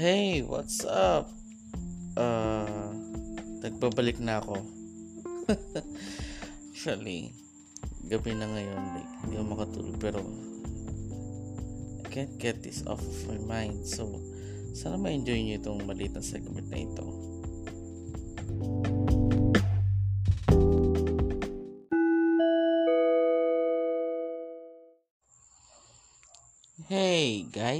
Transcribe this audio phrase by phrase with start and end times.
[0.00, 1.28] Hey, what's up?
[2.16, 2.88] Uh,
[3.60, 4.64] nagbabalik na ako.
[6.72, 7.36] Actually,
[8.08, 8.80] gabi na ngayon.
[8.96, 10.24] Like, hindi ako makatulog pero
[12.00, 13.84] I can't get this off of my mind.
[13.84, 14.08] So,
[14.72, 17.04] sana ma-enjoy nyo itong maliit na segment na ito.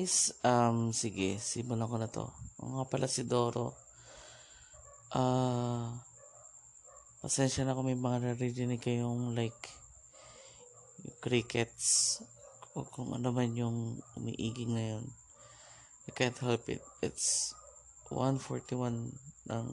[0.01, 2.25] Guys, um sige, simulan ko na to.
[2.65, 3.77] Oo nga pala si Doro.
[5.13, 5.93] Ah,
[7.21, 9.61] pasensya na kung may mga naririnig kayong like
[11.05, 12.17] yung crickets
[12.73, 15.05] o kung ano man yung umiiging ngayon.
[16.09, 16.80] I can't help it.
[17.05, 17.53] It's
[18.09, 19.13] 1.41
[19.53, 19.67] ng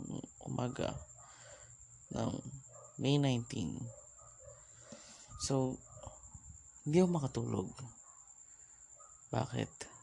[0.44, 0.92] umaga
[2.12, 2.36] ng
[3.00, 3.80] May 19.
[5.40, 5.80] So,
[6.84, 7.72] hindi ako makatulog.
[9.32, 9.97] Bakit?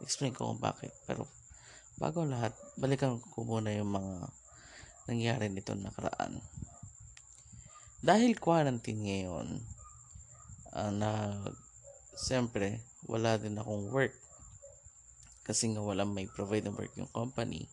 [0.00, 0.92] Explain ko kung bakit.
[1.04, 1.28] Pero,
[2.00, 4.28] bago lahat, balikan ko muna yung mga
[5.08, 6.40] nangyari nito nakaraan.
[8.00, 9.48] Dahil quarantine ngayon,
[10.72, 11.36] uh, na,
[12.16, 14.16] siyempre, wala din akong work.
[15.44, 17.68] Kasi nga wala may provide ng work yung company.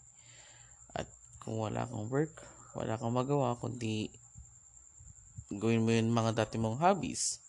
[0.91, 1.07] At
[1.39, 2.43] kung wala kang work,
[2.75, 4.11] wala kang magawa, kundi
[5.47, 7.39] gawin mo yung mga dati mong hobbies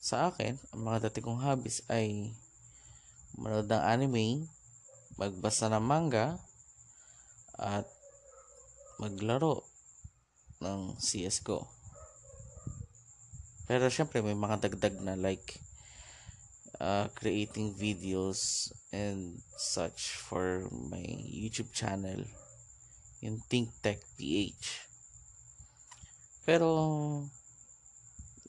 [0.00, 2.32] sa akin, ang mga dati kong hobbies ay
[3.40, 4.44] manood ng anime,
[5.16, 6.36] magbasa ng manga,
[7.56, 7.88] at
[9.00, 9.64] maglaro
[10.60, 11.64] ng CSGO.
[13.64, 15.56] Pero syempre may mga dagdag na like
[16.80, 22.24] uh, creating videos and such for my YouTube channel
[23.20, 24.88] yung Think PH.
[26.48, 26.68] Pero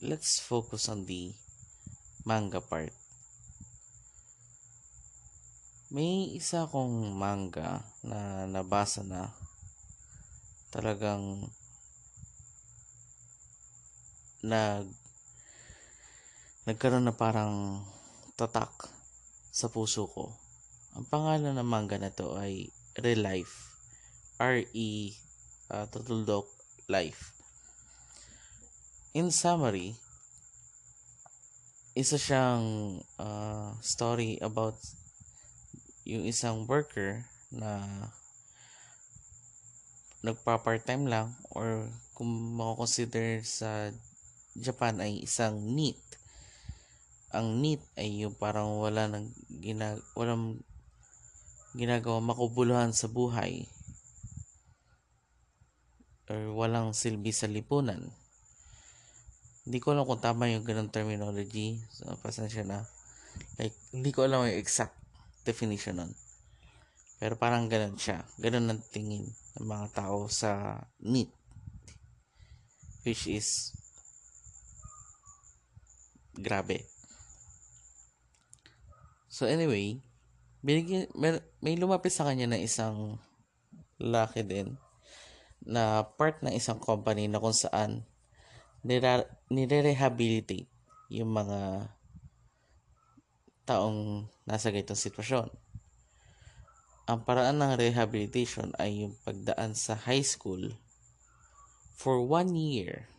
[0.00, 1.32] let's focus on the
[2.24, 3.01] manga part.
[5.92, 9.28] May isa kong manga na nabasa na
[10.72, 11.44] talagang
[14.40, 14.88] nag
[16.64, 17.84] nagkaroon na parang
[18.40, 18.88] tatak
[19.52, 20.32] sa puso ko.
[20.96, 23.76] Ang pangalan ng manga na to ay Real Life.
[24.40, 25.12] R-E
[25.76, 26.48] uh, Tutuldok
[26.88, 27.36] Life.
[29.12, 29.92] In summary,
[31.92, 34.80] isa siyang uh, story about
[36.02, 37.22] yung isang worker
[37.54, 37.82] na
[40.22, 43.90] nagpa-part-time lang or kung mako-consider sa
[44.54, 45.98] Japan ay isang NEET.
[47.34, 50.62] Ang NEET ay yung parang wala nang ginag walang
[51.72, 53.64] ginagawa makubuluhan sa buhay
[56.28, 58.12] or walang silbi sa lipunan.
[59.62, 61.78] Hindi ko alam kung tama yung ganung terminology.
[61.94, 62.82] So, pasensya na.
[63.56, 65.01] Like, hindi ko alam yung exact
[65.42, 66.12] definition nun.
[67.22, 68.26] Pero parang ganun siya.
[68.42, 69.22] Ganun ang tingin
[69.58, 71.30] ng mga tao sa NEET.
[73.06, 73.70] Which is
[76.34, 76.86] grabe.
[79.30, 80.02] So anyway,
[80.66, 83.22] binigyan, may, may lumapit sa kanya na isang
[84.02, 84.74] laki din
[85.62, 88.02] na part ng isang company na kung saan
[88.82, 90.66] nire- nire-rehabilitate
[91.06, 91.86] yung mga
[93.62, 95.48] taong nasa ganitong sitwasyon.
[97.10, 100.78] Ang paraan ng rehabilitation ay yung pagdaan sa high school
[101.98, 103.10] for one year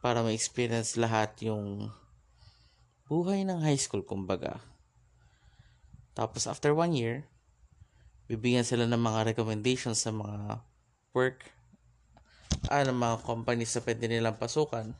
[0.00, 1.90] para ma-experience lahat yung
[3.10, 4.62] buhay ng high school kumbaga.
[6.14, 7.26] Tapos after one year,
[8.30, 10.62] bibigyan sila ng mga recommendations sa mga
[11.10, 11.42] work
[12.70, 14.94] ah, ng mga companies na pwede nilang pasukan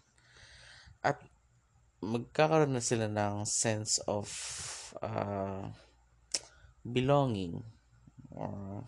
[1.00, 1.16] at
[2.00, 4.26] magkakaroon na sila ng sense of
[5.04, 5.68] uh,
[6.82, 7.60] belonging
[8.32, 8.84] or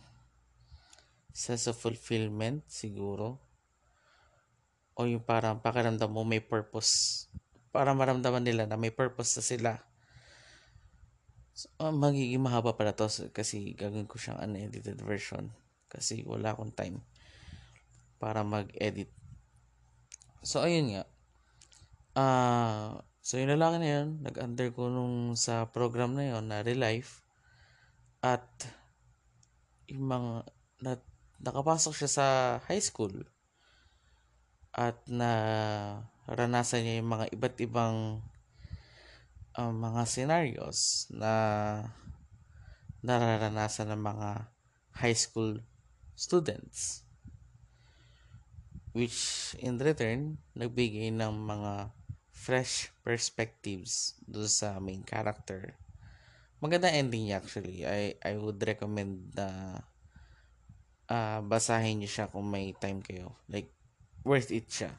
[1.33, 3.41] sense of fulfillment siguro
[4.97, 7.25] o yung parang pakiramdam mo may purpose
[7.73, 9.73] para maramdaman nila na may purpose na sila
[11.57, 15.53] so, uh, magiging mahaba pala to kasi gagawin ko siyang unedited version
[15.93, 17.05] kasi wala akong time
[18.23, 19.11] para mag-edit.
[20.47, 21.05] So, ayun nga.
[22.13, 22.89] Ah, uh,
[23.25, 27.25] so yung lalaki na yun, nag-undergo nung sa program na yun na Relife
[28.21, 28.45] at
[29.89, 30.33] yung mga
[30.85, 30.93] na,
[31.41, 32.27] nakapasok siya sa
[32.69, 33.25] high school.
[34.77, 35.33] At na
[36.29, 38.21] ranasan niya yung mga iba't ibang
[39.57, 41.33] uh, mga scenarios na
[43.03, 44.31] nararanasan ng mga
[45.01, 45.65] high school
[46.15, 47.09] students.
[48.93, 52.02] Which in return nagbigay ng mga
[52.43, 55.79] fresh perspectives do sa main character
[56.63, 57.83] maganda ending niya actually.
[57.83, 59.83] I, I would recommend na
[61.11, 63.35] ah basahin niyo siya kung may time kayo.
[63.51, 63.75] Like,
[64.23, 64.95] worth it siya.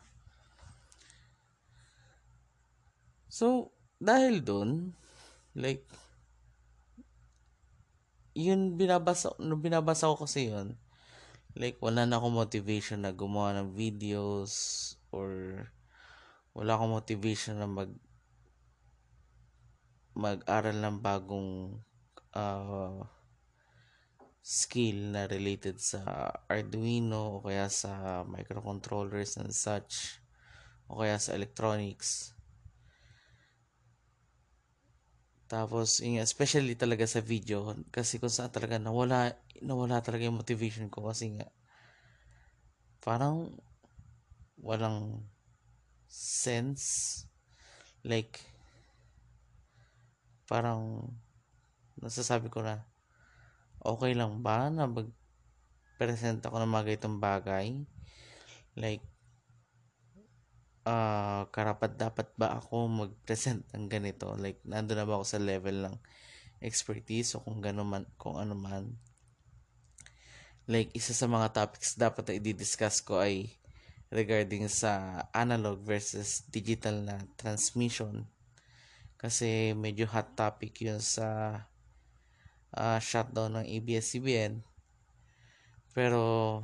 [3.31, 4.93] So, dahil dun,
[5.55, 5.87] like,
[8.35, 10.75] yun binabasa, nung binabasa ko kasi yun,
[11.55, 15.65] like, wala na akong motivation na gumawa ng videos or
[16.53, 17.89] wala akong motivation na mag
[20.13, 21.81] mag-aral ng bagong
[22.37, 23.01] uh,
[24.45, 30.21] skill na related sa Arduino o kaya sa microcontrollers and such
[30.85, 32.37] o kaya sa electronics.
[35.49, 40.89] Tapos, yun, especially talaga sa video kasi kung saan talaga nawala nawala talaga yung motivation
[40.93, 41.49] ko kasi nga
[43.01, 43.53] parang
[44.61, 45.23] walang
[46.13, 47.25] sense
[48.05, 48.37] like
[50.45, 51.09] parang
[51.97, 52.85] nasasabi ko na
[53.81, 57.67] okay lang ba na mag-present ako ng mga ganitong bagay?
[58.77, 59.01] Like
[60.85, 64.37] uh, karapat dapat ba ako mag-present ng ganito?
[64.37, 65.95] Like nando na ba ako sa level ng
[66.61, 68.93] expertise o kung gano man kung ano man?
[70.69, 73.62] Like isa sa mga topics dapat na i-discuss ko ay
[74.13, 78.29] regarding sa analog versus digital na transmission
[79.17, 81.57] kasi medyo hot topic yun sa
[82.77, 84.61] uh, shutdown ng ABS-CBN
[85.97, 86.61] pero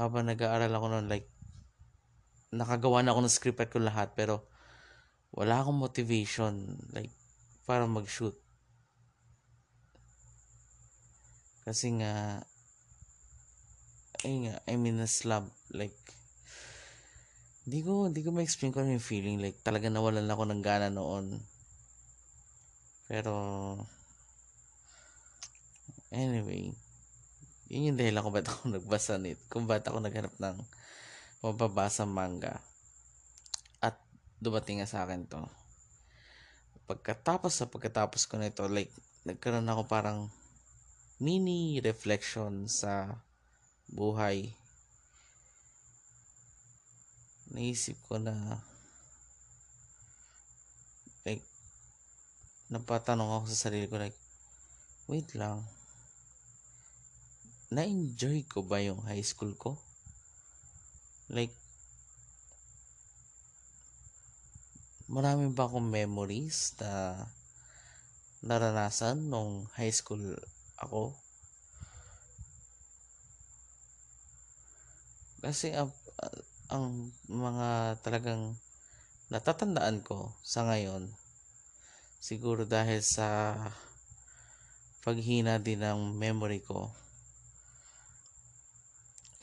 [0.00, 1.28] habang nag-aaral ako noon like
[2.54, 4.48] nakagawa na ako ng script ko lahat pero
[5.34, 7.10] wala akong motivation like
[7.66, 8.36] para mag-shoot.
[11.66, 12.44] Kasi nga
[14.24, 15.94] ay nga, I mean, a slump, like,
[17.68, 20.88] hindi ko, hindi ko ma-explain ko ano yung feeling, like, talaga nawalan ako ng gana
[20.88, 21.40] noon.
[23.04, 23.32] Pero,
[26.08, 26.72] anyway,
[27.68, 30.56] yun yung dahilan kung ba't ako nagbasa nito, kung ba't ako naghanap ng
[31.44, 32.64] mababasa manga.
[33.84, 34.00] At
[34.40, 35.44] dumating nga sa akin to.
[36.88, 38.92] Pagkatapos sa pagkatapos ko nito, like,
[39.28, 40.28] nagkaroon ako parang
[41.16, 43.23] mini reflection sa
[43.90, 44.52] buhay.
[47.52, 48.62] Naisip ko na
[51.24, 51.44] like
[52.68, 54.16] napatanong ako sa sarili ko like
[55.08, 55.64] wait lang
[57.74, 59.74] na-enjoy ko ba yung high school ko?
[61.26, 61.50] Like,
[65.10, 67.18] marami ba akong memories na
[68.46, 70.22] naranasan nung high school
[70.78, 71.18] ako?
[75.44, 75.92] Kasi ang,
[76.72, 78.56] ang mga talagang
[79.28, 81.12] natatandaan ko sa ngayon,
[82.16, 83.52] siguro dahil sa
[85.04, 86.88] paghina din ng memory ko,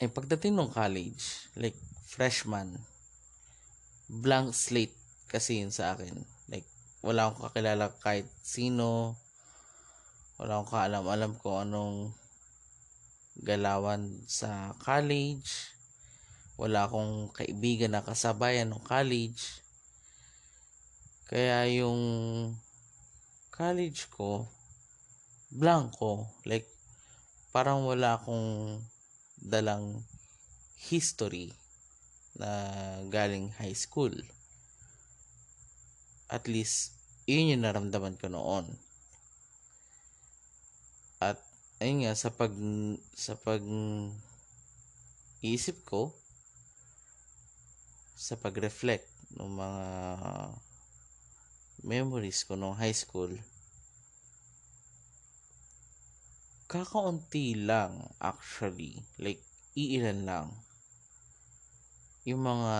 [0.02, 1.78] eh pagdating ng college, like
[2.10, 2.82] freshman,
[4.10, 4.98] blank slate
[5.30, 6.18] kasi yun sa akin.
[6.50, 6.66] Like,
[7.06, 9.14] wala akong kakilala kahit sino,
[10.42, 12.10] wala akong kaalam-alam kung anong
[13.38, 15.70] galawan sa college,
[16.62, 19.58] wala akong kaibigan na kasabayan ng college.
[21.26, 21.98] Kaya yung
[23.50, 24.46] college ko,
[25.50, 26.30] blanco.
[26.46, 26.70] Like,
[27.50, 28.78] parang wala akong
[29.42, 30.06] dalang
[30.78, 31.50] history
[32.38, 32.46] na
[33.10, 34.14] galing high school.
[36.30, 36.94] At least,
[37.26, 38.70] yun yung naramdaman ko noon.
[41.18, 41.42] At,
[41.82, 42.54] ayun nga, sa pag,
[43.18, 43.66] sa pag
[45.42, 46.21] isip ko,
[48.22, 49.86] sa pag-reflect ng mga
[51.82, 53.34] memories ko nung high school,
[56.70, 59.02] kakaunti lang actually.
[59.18, 59.42] Like
[59.74, 60.54] iilan lang.
[62.22, 62.76] Yung mga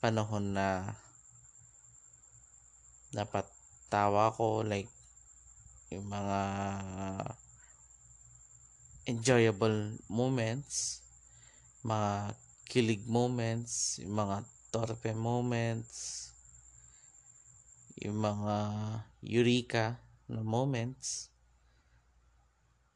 [0.00, 0.96] panahon na
[3.12, 3.44] dapat
[3.92, 4.88] tawa ko like
[5.92, 6.40] yung mga
[9.04, 11.04] enjoyable moments
[11.84, 12.32] mga
[12.72, 16.32] kilig moments yung mga torpe moments
[18.00, 18.56] yung mga
[19.20, 20.00] eureka
[20.32, 21.32] na moments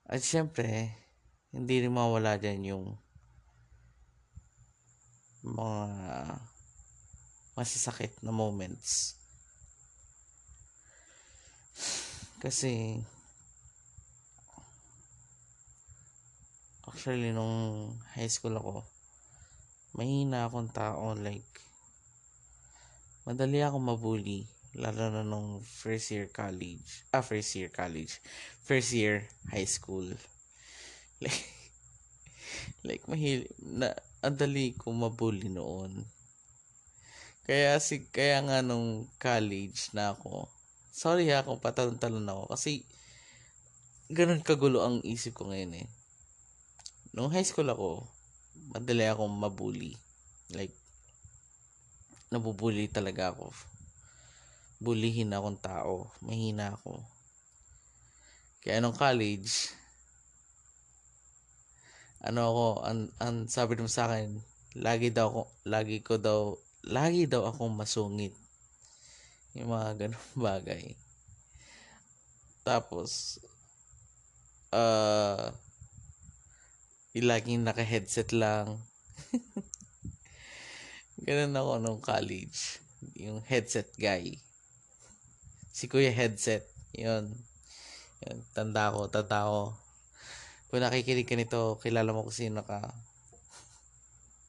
[0.07, 0.95] at syempre,
[1.51, 2.87] hindi rin mawala dyan yung
[5.43, 5.83] mga
[7.59, 9.19] masasakit na moments.
[12.39, 13.03] Kasi,
[16.87, 18.87] actually, nung high school ako,
[19.97, 21.49] mahina akong tao, like,
[23.25, 24.45] madali akong mabully.
[24.77, 27.09] Lalo na nung first year college.
[27.17, 28.21] Ah, first year college.
[28.61, 30.05] First year high school.
[31.17, 31.49] Like,
[32.85, 36.05] like mahil na ang dali ko mabully noon.
[37.49, 40.53] Kaya si kaya nga nung college na ako.
[40.93, 42.85] Sorry ha kung patalon-talon ako kasi
[44.13, 45.89] ganun kagulo ang isip ko ngayon eh.
[47.17, 48.05] Nung high school ako,
[48.77, 49.97] madali akong mabully.
[50.53, 50.77] Like,
[52.29, 53.57] nabubully talaga ako.
[54.85, 56.13] Bulihin akong tao.
[56.21, 57.01] Mahina ako.
[58.61, 59.73] Kaya nung college,
[62.21, 64.37] ano ako, ang, ang sabi naman sa akin,
[64.77, 68.35] lagi daw ako, lagi ko daw, lagi daw akong masungit.
[69.57, 70.93] Yung mga ganun bagay.
[72.67, 73.41] Tapos,
[74.75, 75.55] uh,
[77.25, 78.81] laging naka-headset lang.
[81.27, 82.83] Ganun ako nung college.
[83.17, 84.37] Yung headset guy.
[85.73, 86.69] Si Kuya Headset.
[86.93, 87.33] Yun.
[88.25, 88.39] Yun.
[88.53, 89.73] Tanda ko, tanda ko.
[90.69, 92.81] Kung nakikinig ka nito, kilala mo kung sino ka.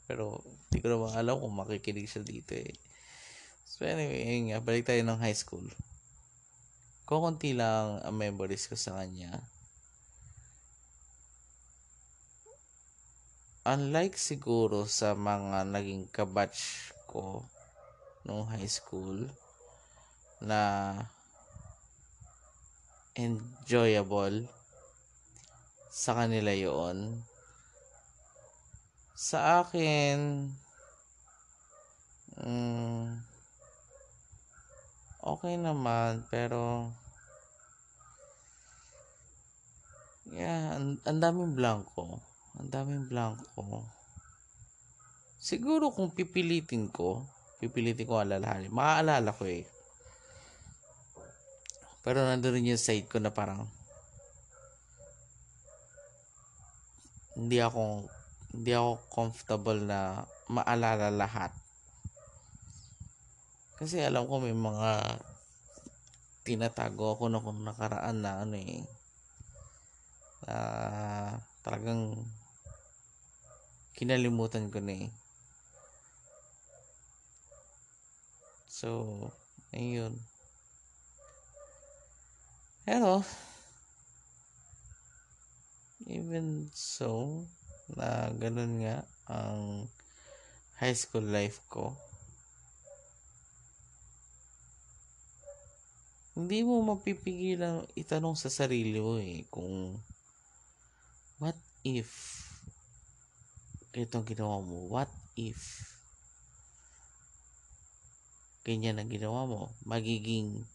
[0.08, 2.76] Pero, hindi ko naman alam kung makikinig siya dito eh.
[3.68, 5.68] So anyway, yun nga, balik tayo ng high school.
[7.08, 9.32] Kukunti lang ang memories ko sa kanya.
[13.68, 17.44] Unlike siguro sa mga naging kabatch ko
[18.24, 19.28] nung high school
[20.40, 20.96] na
[23.12, 24.48] enjoyable
[25.92, 27.20] sa kanila yon
[29.20, 30.48] sa akin
[32.40, 33.04] mm,
[35.28, 36.88] okay naman pero
[40.32, 42.24] yeah ang, ang daming blanco
[42.58, 43.86] ang daming blanco
[45.38, 47.26] siguro kung pipilitin ko
[47.62, 49.66] pipilitin ko alalahanin maaalala ko eh
[52.02, 53.68] pero nandun yung side ko na parang
[57.38, 58.10] hindi ako
[58.58, 61.52] hindi ako comfortable na maalala lahat.
[63.78, 65.22] Kasi alam ko may mga
[66.42, 68.82] tinatago ako na kung nakaraan na ano eh.
[70.48, 70.58] Na
[71.62, 72.18] talagang
[73.98, 75.10] kinalimutan ko na eh.
[78.70, 79.34] So,
[79.74, 80.14] ayun.
[82.86, 83.26] Pero,
[86.06, 87.42] even so,
[87.98, 89.90] na ganun nga ang
[90.78, 91.98] high school life ko.
[96.38, 99.98] Hindi mo mapipigilan itanong sa sarili mo eh kung
[101.42, 102.14] what if
[104.04, 105.88] itong ginawa mo, what if
[108.68, 110.68] ganyan ang ginawa mo, magiging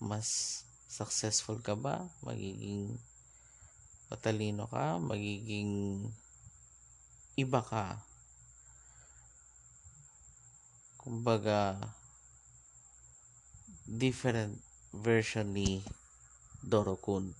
[0.00, 2.08] mas successful ka ba?
[2.24, 2.96] Magiging
[4.08, 4.96] matalino ka?
[4.96, 6.02] Magiging
[7.36, 8.00] iba ka?
[10.96, 11.76] Kumbaga,
[13.84, 14.56] different
[14.96, 15.84] version ni
[16.64, 17.36] Dorokun.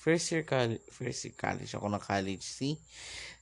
[0.00, 2.80] First year college, first year college ako na college, see?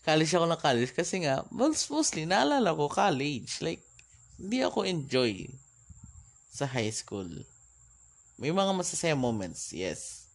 [0.02, 3.62] College ako na college kasi nga, most, mostly, naalala ko college.
[3.62, 3.78] Like,
[4.42, 5.46] hindi ako enjoy
[6.50, 7.30] sa high school.
[8.42, 10.26] May mga masasaya moments, yes.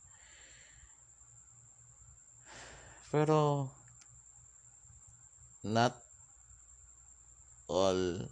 [3.12, 3.68] Pero,
[5.60, 6.00] not
[7.68, 8.32] all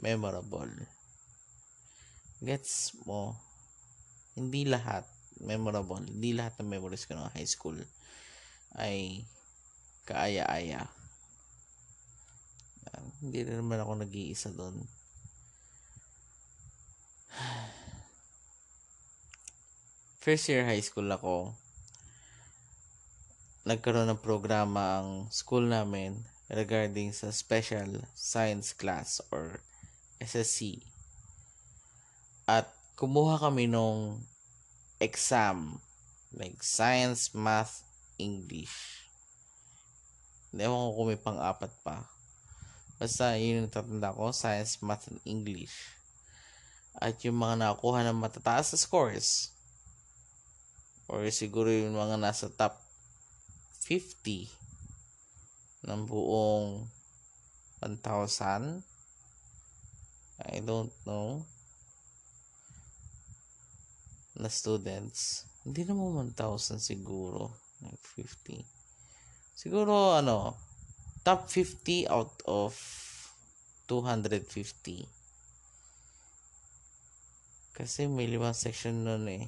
[0.00, 0.72] memorable.
[2.40, 3.36] Gets mo?
[4.32, 5.04] Hindi lahat
[5.40, 6.00] memorable.
[6.00, 7.76] Hindi lahat ng memories ko ng high school
[8.76, 9.24] ay
[10.06, 10.86] kaaya-aya.
[13.20, 14.76] Hindi na naman ako nag-iisa doon.
[20.24, 21.56] First year high school ako,
[23.66, 29.58] nagkaroon ng programa ang school namin regarding sa special science class or
[30.22, 30.78] SSC.
[32.46, 34.22] At kumuha kami nung
[34.98, 35.80] exam
[36.36, 37.80] like science, math,
[38.20, 39.08] English.
[40.52, 42.04] Hindi ko kung may pang-apat pa.
[42.96, 45.96] Basta yun yung tatanda ko, science, math, and English.
[46.96, 49.52] At yung mga nakuha ng matataas na scores,
[51.08, 52.80] or siguro yung mga nasa top
[53.84, 54.48] 50
[55.86, 56.88] ng buong
[57.84, 58.82] 1,000.
[60.36, 61.44] I don't know.
[64.36, 65.48] Na students.
[65.64, 67.50] Hindi naman 1,000 siguro.
[67.80, 68.64] Like 50.
[69.56, 70.56] Siguro ano,
[71.24, 72.76] top 50 out of
[73.88, 75.08] 250.
[77.76, 79.44] Kasi may limang section nun eh.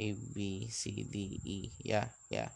[0.00, 1.70] A, B, C, D, E.
[1.84, 2.50] Yeah, yeah.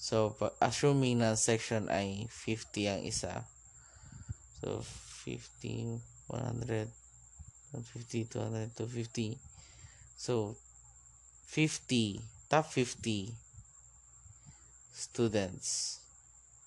[0.00, 3.44] So, assuming na section ay 50 ang isa.
[4.60, 4.84] So,
[5.24, 6.88] 50, 100,
[7.72, 9.49] 150, 200, 250.
[10.20, 10.52] So,
[11.48, 12.20] 50,
[12.52, 13.32] top 50
[14.92, 15.96] students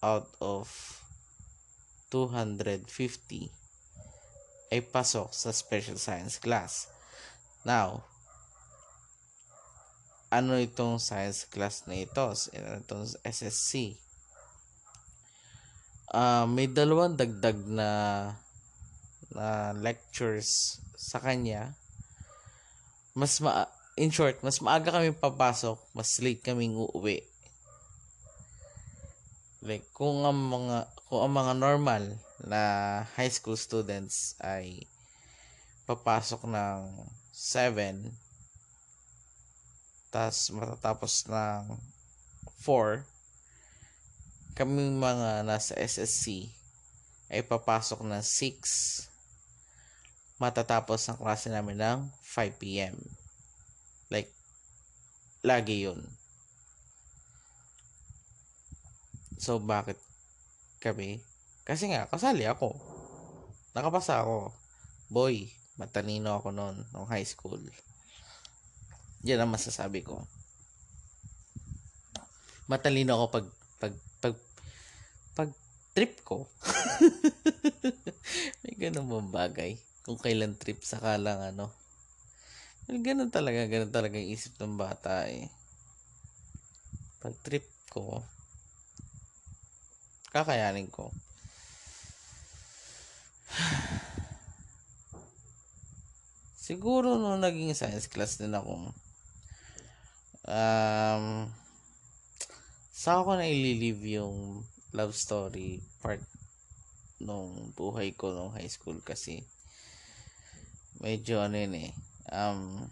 [0.02, 0.66] out of
[2.10, 2.82] 250
[4.74, 6.90] ay pasok sa special science class.
[7.62, 8.02] Now,
[10.34, 12.26] ano itong science class na ito?
[12.58, 14.02] Ano itong SSC?
[16.10, 17.90] Uh, may dalawang dagdag na
[19.30, 21.78] na lectures sa kanya.
[23.14, 27.22] Mas ma in short, mas maaga kami papasok, mas late kaming uuwi.
[29.62, 32.04] Like kung ang mga kung ang mga normal
[32.42, 32.62] na
[33.14, 34.90] high school students ay
[35.86, 36.80] papasok ng
[37.30, 38.10] 7
[40.14, 41.78] tas matatapos ng
[42.66, 43.06] 4
[44.58, 46.50] kaming mga nasa SSC
[47.34, 49.10] ay papasok ng 6
[50.38, 52.00] matatapos ang klase namin ng
[52.34, 52.98] 5 p.m.
[54.10, 54.34] Like,
[55.46, 56.02] lagi yun.
[59.38, 60.02] So, bakit
[60.82, 61.22] kami
[61.64, 62.76] kasi nga, kasali ako.
[63.72, 64.52] Nakapasa ako.
[65.08, 65.48] Boy,
[65.80, 67.60] matalino ako noon, nung high school.
[69.24, 70.28] Yan ang masasabi ko.
[72.68, 73.48] Matalino ako pag,
[73.80, 74.36] pag, pag,
[75.40, 75.50] pag
[75.96, 76.52] trip ko.
[78.68, 79.72] May ganun bang bagay?
[80.04, 81.72] Kung kailan trip, saka lang ano.
[82.92, 85.48] Ganun talaga, ganun talaga yung isip ng bata eh.
[87.24, 88.20] Pag trip ko,
[90.36, 91.08] kakayanin ko.
[96.68, 98.92] Siguro nung naging science class din ako,
[100.48, 101.48] um,
[102.92, 106.20] sa ako na ililive yung love story part
[107.24, 109.48] nung buhay ko nung high school kasi
[111.00, 111.92] medyo ano yun eh,
[112.32, 112.88] um,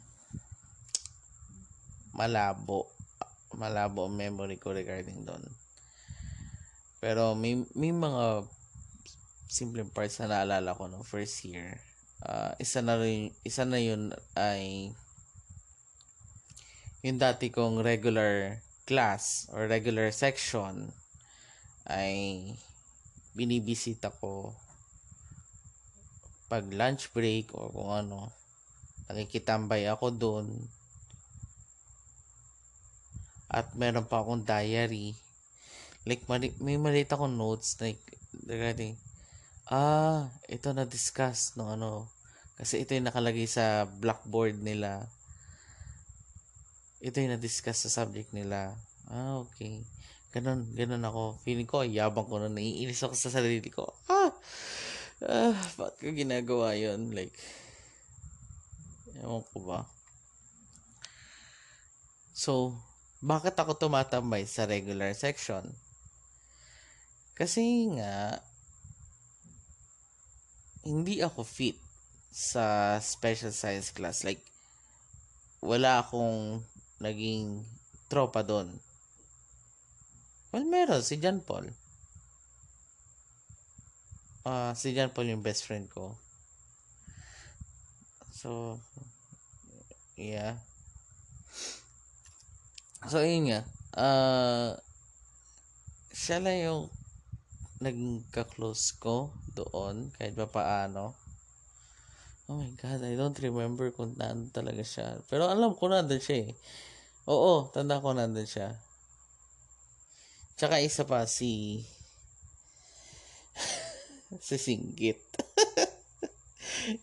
[2.11, 2.91] malabo
[3.55, 5.43] malabo ang memory ko regarding doon.
[7.03, 8.45] Pero may, may mga
[9.51, 11.81] simple parts na naalala ko no first year.
[12.21, 14.93] Uh, isa na rin, isa na yun ay
[17.01, 20.93] yung dati kong regular class or regular section
[21.89, 22.45] ay
[23.33, 24.53] binibisita ko
[26.45, 28.29] pag lunch break o kung ano
[29.13, 30.47] nakikitambay ako doon
[33.51, 35.13] at meron pa akong diary
[36.07, 36.23] like
[36.59, 37.99] may maliit akong notes like
[38.47, 38.95] regarding
[39.71, 42.11] Ah, ito na discuss no ano.
[42.59, 45.07] Kasi ito yung nakalagay sa blackboard nila.
[46.99, 48.75] Ito yung na-discuss sa subject nila.
[49.07, 49.79] Ah, okay.
[50.35, 51.39] Ganun, ganun ako.
[51.47, 53.89] Feeling ko, yabang ko na naiinis ako sa sarili ko.
[54.11, 54.35] Ah!
[55.23, 57.15] Ah, bakit ko ginagawa yun?
[57.15, 57.33] Like,
[59.19, 59.79] ewan ko ba?
[62.31, 62.79] So,
[63.19, 65.67] bakit ako tumatambay sa regular section?
[67.35, 68.41] Kasi nga,
[70.87, 71.77] hindi ako fit
[72.31, 74.23] sa special science class.
[74.23, 74.41] Like,
[75.61, 76.65] wala akong
[76.97, 77.61] naging
[78.09, 78.81] tropa doon.
[80.49, 81.05] Well, meron.
[81.05, 81.69] Si John Paul.
[84.41, 86.17] Uh, si John Paul yung best friend ko.
[88.41, 88.81] So,
[90.17, 90.57] yeah.
[93.05, 93.61] So, yun nga.
[93.93, 94.73] Uh,
[96.09, 96.83] siya lang yung
[97.85, 101.13] naging ka-close ko doon kahit pa paano.
[102.49, 105.21] Oh my God, I don't remember kung nandun talaga siya.
[105.29, 106.57] Pero alam ko nandun siya eh.
[107.29, 108.73] Oo, tanda ko nandun siya.
[110.57, 111.85] Tsaka isa pa si
[114.49, 115.21] si Singgit.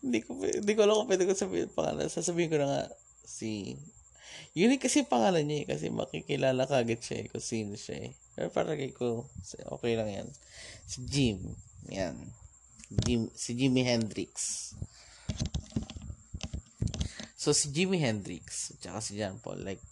[0.03, 2.09] hindi ko hindi ko alam kung pwede ko sabihin pangalan.
[2.11, 2.83] Sasabihin ko na nga
[3.25, 3.77] si
[4.57, 8.12] yun kasi pangalan niya eh, kasi makikilala kagad siya eh, kung sino siya eh.
[8.35, 9.27] Pero para kay ko,
[9.75, 10.29] okay lang yan.
[10.87, 11.38] Si Jim.
[11.91, 12.17] Yan.
[12.88, 14.73] Jim, si Jimi Hendrix.
[17.38, 19.85] So, si Jimi Hendrix, at si John Paul, like,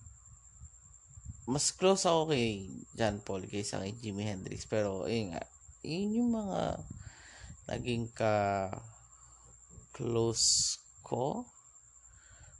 [1.46, 2.66] mas close ako kay
[2.98, 4.66] John Paul kaysa kay Jimi Hendrix.
[4.66, 5.46] Pero, yun nga,
[5.86, 6.82] yun yung mga
[7.70, 8.66] naging ka
[9.96, 11.48] close ko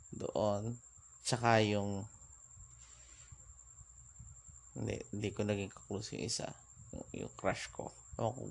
[0.09, 0.73] doon.
[1.21, 2.09] Tsaka yung
[4.77, 6.49] hindi, hindi ko naging close yung isa.
[7.13, 7.93] yung crush ko.
[8.17, 8.41] Ewan ko,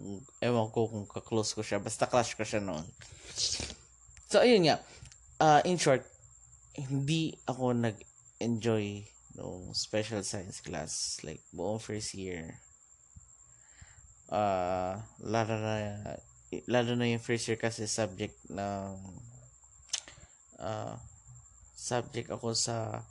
[0.43, 1.83] ewan ko kung ka-close ko siya.
[1.83, 2.87] Basta crush ko siya noon.
[4.31, 4.79] So, ayun nga.
[5.39, 6.03] Uh, in short,
[6.75, 11.23] hindi ako nag-enjoy no special science class.
[11.23, 12.59] Like, buong first year.
[14.27, 15.75] Uh, lalo na,
[16.65, 18.97] lalo na yung first year kasi subject ng
[20.61, 20.97] uh,
[21.77, 23.05] subject ako sa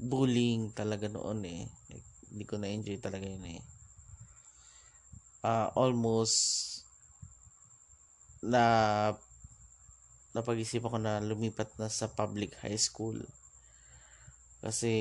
[0.00, 1.62] bullying talaga noon eh.
[1.92, 3.60] Like, hindi ko na-enjoy talaga yun eh.
[5.44, 6.38] Uh, almost
[8.42, 8.62] na
[10.32, 13.18] napag-isipan ko na lumipat na sa public high school.
[14.62, 14.92] Kasi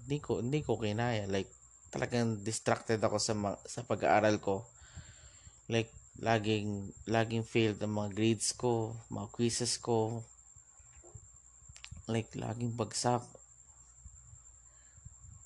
[0.00, 1.50] hindi ko hindi ko kinaya like
[1.90, 3.34] talagang distracted ako sa
[3.66, 4.66] sa pag-aaral ko.
[5.70, 10.26] Like laging laging failed ang mga grades ko, mga quizzes ko.
[12.10, 13.22] Like laging bagsak.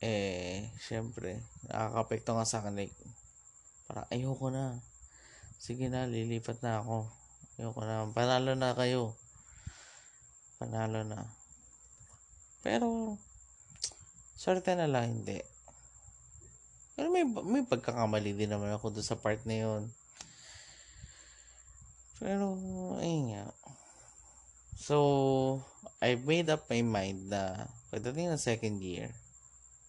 [0.01, 2.97] Eh, syempre, nakakapekto nga sa akin like
[3.85, 4.81] para ayoko na.
[5.61, 7.09] Sige na, lilipat na ako
[7.55, 8.11] Ayoko na.
[8.11, 9.15] Panalo na kayo.
[10.59, 11.23] Panalo na.
[12.67, 13.15] Pero,
[14.35, 15.39] swerte na lang hindi.
[16.99, 19.83] Pero may, may pagkakamali din naman ako doon sa part na yun.
[22.25, 22.57] Pero,
[23.05, 23.45] ayun nga.
[24.81, 24.97] So,
[26.01, 29.13] I made up my mind na pagdating ng second year,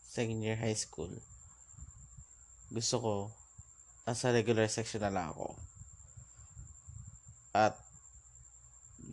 [0.04, 1.08] second year high school,
[2.76, 3.16] gusto ko,
[4.04, 5.56] nasa regular section na lang ako.
[7.56, 7.80] At,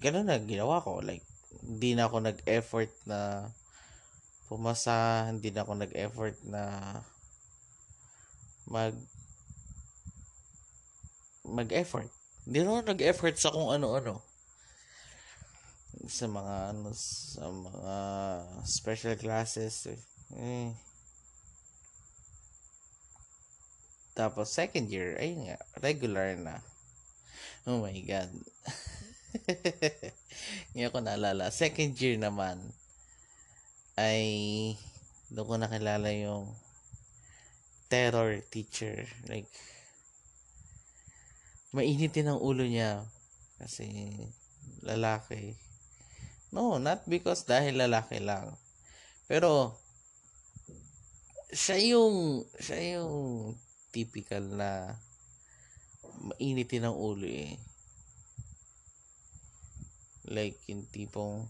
[0.03, 0.99] ganun na ginawa ko.
[0.99, 1.23] Like,
[1.63, 3.47] hindi na ako nag-effort na
[4.51, 6.63] pumasa, hindi na ako nag-effort na
[8.67, 8.99] mag
[11.47, 12.22] mag-effort.
[12.43, 14.19] Hindi na ako nag-effort sa kung ano-ano.
[16.11, 17.97] Sa mga ano, sa mga
[18.67, 19.87] special classes.
[20.35, 20.75] Eh.
[24.13, 26.61] Tapos second year, ayun nga, regular na.
[27.65, 28.29] Oh my God.
[30.75, 31.49] Ngayon ko naalala.
[31.55, 32.59] Second year naman,
[33.95, 34.75] ay
[35.33, 36.51] doon ko nakilala yung
[37.89, 39.09] terror teacher.
[39.31, 39.49] Like,
[41.73, 43.05] mainitin ang ulo niya.
[43.59, 43.89] Kasi,
[44.85, 45.57] lalaki.
[46.53, 48.53] No, not because dahil lalaki lang.
[49.27, 49.77] Pero,
[51.53, 53.53] siya yung, siya yung
[53.93, 54.97] typical na
[56.21, 57.57] mainitin ang ulo eh.
[60.29, 61.49] Like, yung tipong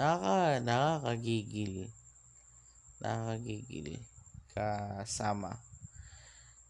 [0.00, 1.88] nakaka, nakakagigil.
[3.04, 4.00] Nakakagigil
[4.50, 5.54] kasama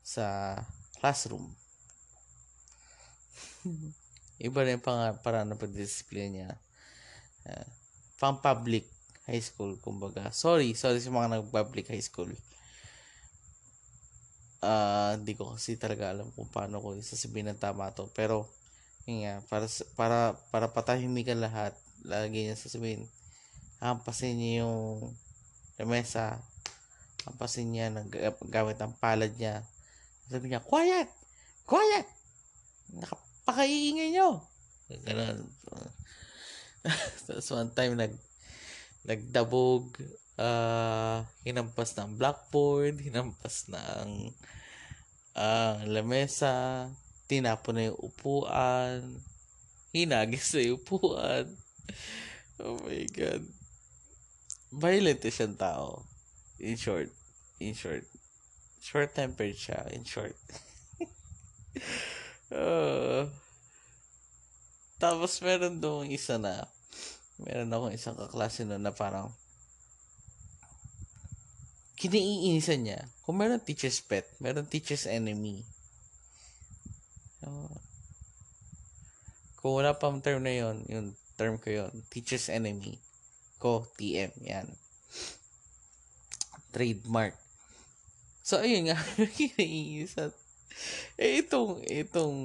[0.04, 0.58] sa
[1.00, 1.48] classroom.
[4.46, 6.50] Iba rin pang para na pagdisiplina niya.
[7.48, 7.66] Uh,
[8.20, 8.84] pang public
[9.24, 10.28] high school, kumbaga.
[10.30, 12.28] Sorry, sorry sa mga nag-public high school
[14.64, 18.08] uh, hindi ko kasi talaga alam kung paano ko isasabihin ng tama to.
[18.12, 18.48] Pero,
[19.08, 20.18] yun nga, para, para,
[20.52, 21.72] para patahimikan lahat,
[22.04, 23.04] lagi niya sasabihin,
[23.80, 25.12] hampasin niya yung
[25.80, 26.40] lamesa,
[27.24, 28.08] hampasin niya ng
[28.48, 29.64] gamit ang palad niya.
[30.30, 31.10] Sabi niya, quiet!
[31.66, 32.06] Quiet!
[32.94, 34.38] Nakapakaiingay niyo!
[35.02, 35.42] Ganun.
[37.26, 38.14] Tapos one time, nag,
[39.02, 39.90] nagdabog,
[40.38, 44.30] uh, hinampas ng blackboard, hinampas ng
[45.34, 46.86] uh, lamesa,
[47.26, 49.02] tinapon na yung upuan,
[49.94, 51.46] hinagis na yung upuan.
[52.60, 53.40] Oh my God.
[54.68, 56.04] Violent siyang tao.
[56.60, 57.08] In short.
[57.56, 58.04] In short.
[58.90, 59.86] Short-tempered siya.
[59.94, 60.34] In short.
[62.50, 63.30] uh,
[64.98, 66.66] tapos meron doon isa na
[67.38, 69.30] meron akong isang kaklase noon na parang
[71.94, 73.06] kiniinisan niya.
[73.22, 75.62] Kung meron teacher's pet, meron teacher's enemy.
[77.38, 77.46] So,
[79.60, 82.96] kung wala pang term na yon yung term ko yon teacher's enemy.
[83.60, 84.66] Ko, TM, yan.
[86.72, 87.36] Trademark.
[88.40, 88.96] So, ayun nga,
[89.36, 90.32] kiniinisan.
[91.20, 92.36] Eh, itong, itong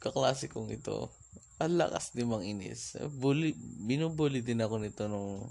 [0.00, 1.12] kaklase kong ito,
[1.56, 2.96] ang lakas din mang inis.
[3.16, 5.48] Bully, binubully din ako nito nung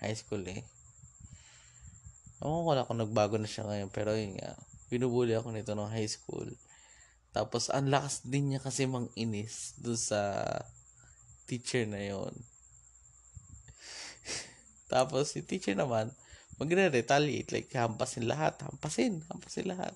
[0.00, 0.64] high school eh.
[2.42, 3.90] Ewan ko lang kung nagbago na siya ngayon.
[3.94, 4.58] Pero yun nga,
[4.92, 6.48] binubuli ako nito nung high school.
[7.32, 10.20] Tapos, ang lakas din niya kasi mang inis doon sa
[11.48, 12.32] teacher na yon
[14.92, 16.12] Tapos, si teacher naman,
[16.60, 17.52] magre-retaliate.
[17.52, 18.60] Like, hampasin lahat.
[18.64, 19.24] Hampasin.
[19.28, 19.94] Hampasin lahat.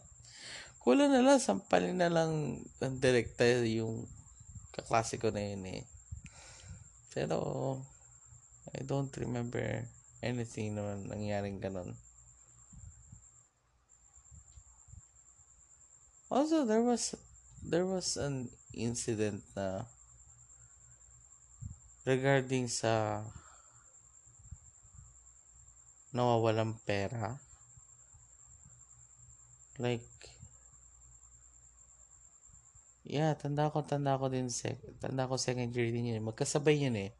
[0.80, 4.06] Kula na lang, sampalin na lang ng director yung
[4.70, 5.82] kaklase ko na yun eh.
[7.10, 7.80] Pero,
[8.70, 9.82] I don't remember
[10.22, 11.96] anything na nangyaring ganon.
[16.26, 17.14] Also, there was
[17.62, 19.86] there was an incident na
[22.06, 23.22] regarding sa
[26.16, 27.36] nawawalang pera.
[29.76, 30.08] Like,
[33.04, 36.24] yeah, tanda ko, tanda ko din, sec, tanda ko second year din yun.
[36.24, 37.12] Magkasabay yun eh.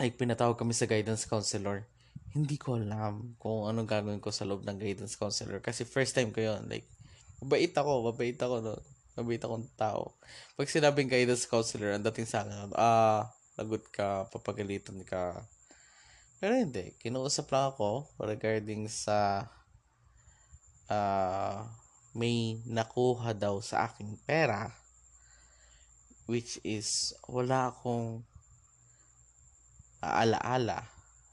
[0.00, 1.84] Like, pinatawag kami sa guidance counselor.
[2.32, 5.60] Hindi ko alam kung anong gagawin ko sa loob ng guidance counselor.
[5.60, 6.64] Kasi first time ko yun.
[6.64, 6.88] Like,
[7.44, 8.80] mabait ako, mabait ako no.
[9.12, 10.16] Mabait akong tao.
[10.56, 13.28] Pag sinabing guidance counselor, ang dating sa akin, ah,
[13.60, 15.44] lagot ka, papagalitan ka.
[16.42, 19.46] Pero hindi, kinuusap lang ako regarding sa
[20.90, 21.62] uh,
[22.18, 24.74] may nakuha daw sa aking pera
[26.26, 28.26] which is wala akong
[30.02, 30.82] aala-ala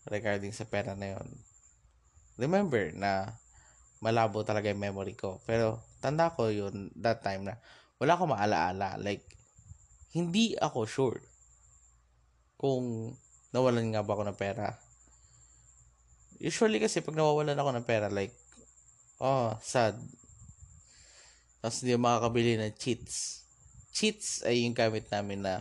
[0.06, 1.30] regarding sa pera na yon.
[2.38, 3.34] Remember na
[4.00, 5.42] malabo talaga yung memory ko.
[5.50, 7.58] Pero tanda ko yun that time na
[7.98, 8.96] wala akong maala-ala.
[9.02, 9.26] Like,
[10.14, 11.20] hindi ako sure
[12.62, 13.18] kung
[13.50, 14.89] nawalan nga ba ako ng pera.
[16.40, 18.32] Usually kasi pag nawawalan ako ng pera, like,
[19.20, 20.00] oh, sad.
[21.60, 23.44] Tapos hindi makakabili ng cheats.
[23.92, 25.60] Cheats ay yung gamit namin na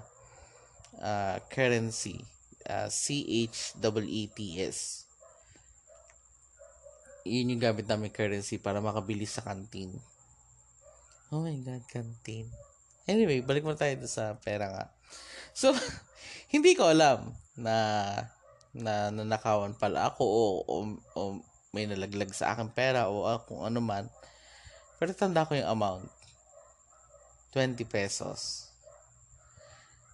[1.02, 2.22] uh, currency.
[2.62, 4.78] Uh, C-H-E-E-T-S.
[7.26, 9.90] Yun yung gamit namin currency para makabili sa kantin.
[11.34, 12.46] Oh my God, kantin.
[13.08, 14.86] Anyway, balik mo tayo sa pera nga.
[15.50, 15.74] So,
[16.54, 17.74] hindi ko alam na
[18.80, 20.74] na nanakawan pala ako o, o,
[21.14, 21.20] o
[21.74, 24.08] may nalaglag sa akin pera o uh, kung ano man.
[24.98, 26.08] Pero tanda ko yung amount.
[27.52, 28.68] 20 pesos.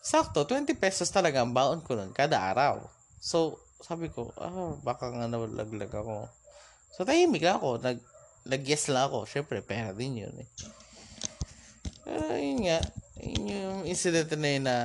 [0.04, 2.84] Sakto, 20 pesos talaga ang baon ko nun kada araw.
[3.16, 6.28] So, sabi ko, ah, baka nga nalaglag ako.
[6.92, 7.80] So, tahimik lang ako.
[7.80, 7.98] Nag,
[8.44, 9.24] nag-yes lang ako.
[9.24, 10.48] Siyempre, pera din yun eh.
[12.04, 12.80] Pero, yun nga.
[13.24, 14.76] Yun yung incident na yun na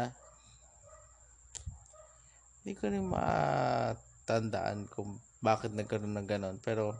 [2.70, 6.62] hindi ko rin matandaan kung bakit nagkaroon ng ganon.
[6.62, 6.94] Pero,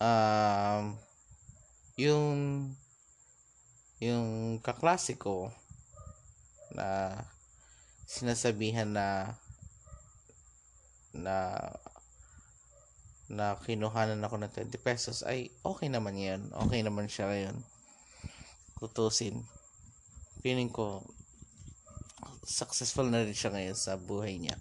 [0.00, 0.96] um,
[2.00, 2.32] yung,
[4.00, 5.52] yung kaklasiko
[6.72, 7.12] na
[8.08, 9.36] sinasabihan na
[11.12, 11.68] na
[13.28, 16.48] na kinuhanan ako ng 20 pesos ay okay naman yan.
[16.56, 17.60] Okay naman siya ngayon.
[18.80, 19.44] Tutusin.
[20.40, 21.04] Feeling ko
[22.42, 24.58] successful na rin siya ngayon sa buhay niya.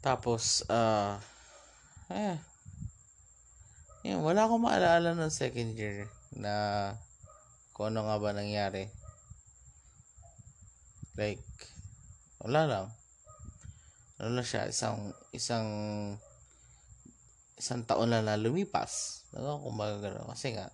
[0.00, 1.20] Tapos, uh,
[2.08, 2.40] eh,
[4.00, 6.96] yun, wala akong maalala ng second year na
[7.76, 8.88] kung ano nga ba nangyari.
[11.20, 11.44] Like,
[12.40, 12.86] wala lang.
[14.16, 15.68] Ano na siya, isang, isang,
[17.60, 19.24] isang taon na na lumipas.
[19.36, 20.24] Ano kung magagano.
[20.32, 20.72] Kasi nga,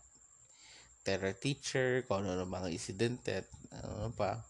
[1.02, 3.42] terror teacher, kung ano na mga insidente,
[3.82, 4.40] ano pa,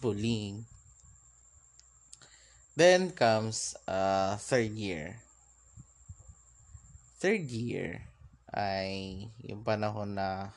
[0.00, 0.64] bullying.
[2.74, 5.20] Then comes uh, third year.
[7.20, 8.08] Third year
[8.50, 10.50] ay yung panahon na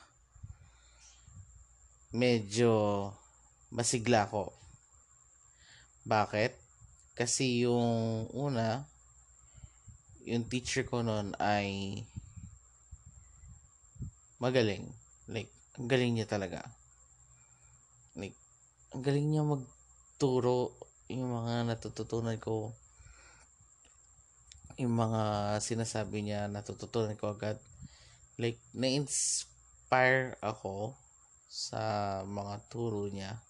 [2.14, 3.10] medyo
[3.74, 4.54] masigla ko.
[6.06, 6.56] Bakit?
[7.18, 8.86] Kasi yung una,
[10.24, 12.02] yung teacher ko noon ay
[14.40, 14.88] magaling.
[15.28, 16.64] Like, ang galing niya talaga.
[18.94, 20.70] Ang galing niya magturo
[21.10, 22.78] yung mga natututunan ko.
[24.78, 27.58] Yung mga sinasabi niya natututunan ko agad.
[28.38, 30.94] Like na-inspire ako
[31.50, 31.82] sa
[32.22, 33.42] mga turo niya.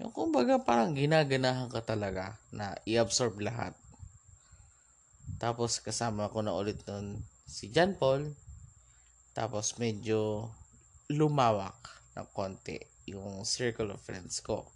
[0.00, 3.76] Yung kumbaga parang ginaganahan ka talaga na i-absorb lahat.
[5.36, 8.32] Tapos kasama ko na ulit nun si John Paul.
[9.36, 10.48] Tapos medyo
[11.12, 11.76] lumawak
[12.16, 14.66] ng konti yung circle of friends ko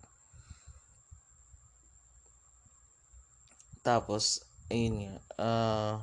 [3.81, 5.95] Tapos, ayun nga, uh,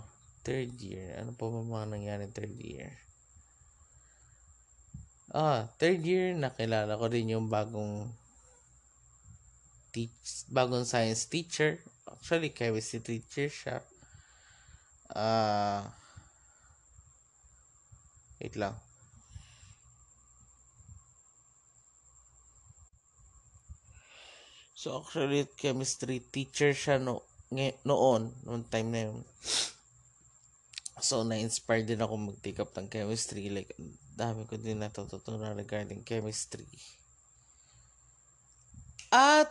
[0.41, 2.89] third year, ano pa ba mga nangyari third year?
[5.29, 8.09] Ah, third year, nakilala ko rin yung bagong
[9.93, 11.77] teach, bagong science teacher.
[12.09, 13.77] Actually, chemistry teacher siya.
[15.13, 15.81] Ah, uh,
[18.41, 18.86] wait lang.
[24.77, 29.25] So, actually, chemistry teacher siya no, noon, noong time na yun.
[31.01, 33.49] So, na-inspire din ako mag-take up ng chemistry.
[33.49, 33.73] Like,
[34.13, 36.69] dami ko din natututunan regarding chemistry.
[39.09, 39.49] At,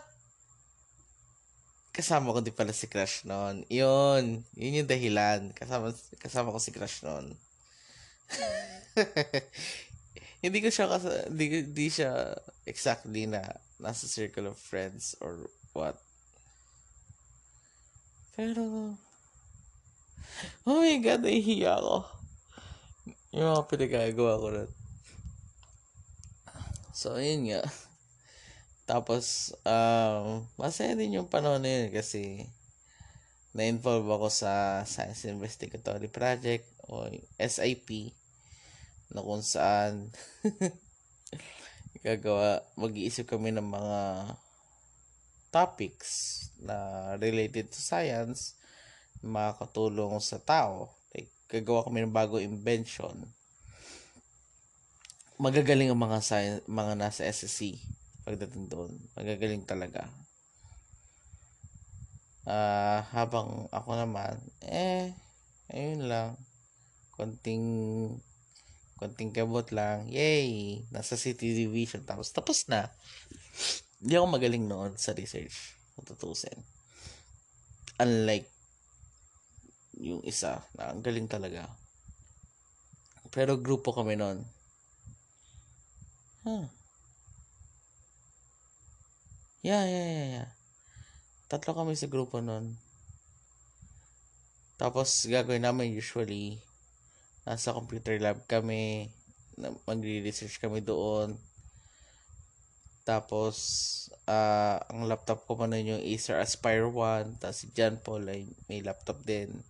[1.91, 3.67] kasama ko din pala si Crush noon.
[3.67, 5.51] Yun, yun yung dahilan.
[5.59, 5.91] Kasama,
[6.23, 7.35] kasama ko si Crush noon.
[10.47, 12.31] hindi ko siya kasi, hindi, hindi siya
[12.63, 16.01] exactly na nasa circle of friends or what.
[18.37, 18.97] Pero,
[20.69, 22.05] oh my God, nahihiya ako.
[23.37, 24.71] Yung mga pinagagawa ko nun.
[26.97, 27.63] So, ayun nga.
[28.89, 32.49] Tapos, um, masaya din yung panahon na yun kasi
[33.57, 37.09] na-involve ako sa Science Investigatory Project o
[37.41, 38.13] SIP
[39.11, 40.13] na kung saan
[42.07, 44.01] gagawa, mag-iisip kami ng mga
[45.51, 46.77] topics na
[47.19, 48.55] related to science
[49.27, 50.95] makakatulong sa tao.
[51.11, 53.27] Like, gagawa kami ng bago invention.
[55.43, 57.83] Magagaling ang mga science, mga nasa SSC
[58.27, 58.91] pagdating doon.
[59.15, 60.11] Magagaling talaga.
[62.47, 65.15] Uh, habang ako naman, eh,
[65.71, 66.39] ayun lang.
[67.15, 67.67] Konting
[68.97, 70.09] konting kabot lang.
[70.09, 70.81] Yay!
[70.89, 72.05] Nasa City Division.
[72.05, 72.89] Tapos, tapos na.
[74.01, 75.77] Hindi ako magaling noon sa research.
[75.97, 76.57] Matutusin.
[78.01, 78.49] Unlike
[79.97, 81.69] yung isa na ang galing talaga.
[83.33, 84.45] Pero grupo kami noon.
[86.45, 86.69] Huh.
[89.67, 90.49] Yeah, yeah, yeah, yeah.
[91.51, 92.79] Tatlo kami sa grupo nun.
[94.77, 96.61] Tapos, gagawin namin usually,
[97.47, 99.07] nasa computer lab kami,
[99.87, 101.39] magre-research kami doon.
[103.07, 103.57] Tapos,
[104.27, 107.39] uh, ang laptop ko pa nun yung Acer Aspire 1.
[107.39, 109.63] Tapos si John Paul ay may laptop din.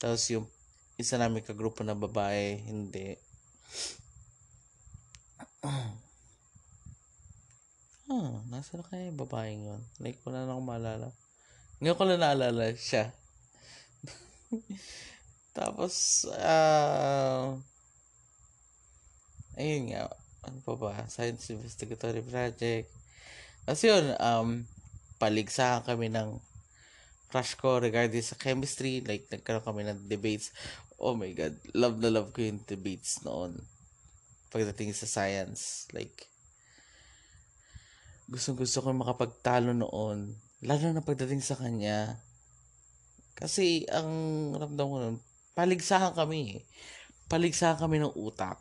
[0.00, 0.48] Tapos yung
[0.96, 3.14] isa namin kagrupo na babae, hindi.
[8.04, 9.80] Ah, nasa na kaya yung babaeng yun?
[9.96, 11.08] Like, wala na akong maalala.
[11.80, 13.16] Ngayon ko lang naalala siya.
[15.54, 17.62] Tapos, ah, uh,
[19.54, 20.10] ayun nga,
[20.42, 20.92] ano pa ba?
[21.06, 22.90] Science Investigatory Project.
[23.64, 24.66] Kasi yun, um,
[25.16, 26.36] paligsahan kami ng
[27.30, 29.00] crush ko regarding sa chemistry.
[29.00, 30.50] Like, nagkaroon kami ng debates.
[30.98, 33.56] Oh my God, love na love ko yung debates noon.
[34.50, 35.86] Pagdating sa science.
[35.94, 36.28] Like,
[38.28, 40.34] gustong gusto ko makapagtalo noon.
[40.66, 42.18] Lalo na pagdating sa kanya.
[43.34, 44.10] Kasi ang
[44.54, 45.18] ramdam ko noon,
[45.54, 46.62] paligsahan kami.
[47.30, 48.60] Paligsahan kami ng utak.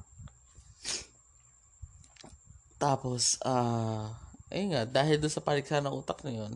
[2.80, 6.54] Tapos, ah, uh, ayun nga, dahil doon sa paligsahan ng utak na yun,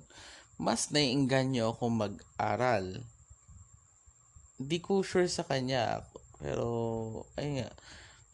[0.59, 3.01] mas naiinganyo akong mag-aral.
[4.57, 6.03] Hindi ko sure sa kanya,
[6.41, 6.67] pero,
[7.39, 7.69] ayun nga,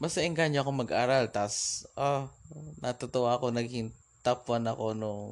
[0.01, 1.29] mas naiinganyo akong mag-aral.
[1.31, 5.25] Tapos, ah, uh, natutuwa ako, naging top 1 ako nung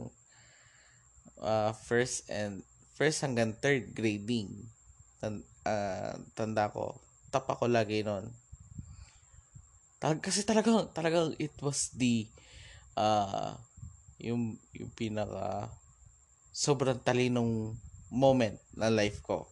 [1.41, 2.62] uh, first and
[2.93, 4.69] first hanggang third grading.
[5.62, 6.97] Uh, tanda ko.
[7.30, 8.28] Top ako lagi noon.
[10.02, 12.26] Talag, kasi talagang, talagang it was the
[12.97, 13.54] uh,
[14.17, 15.69] yung, yung pinaka
[16.52, 17.78] sobrang talinong
[18.12, 19.47] moment na life ko.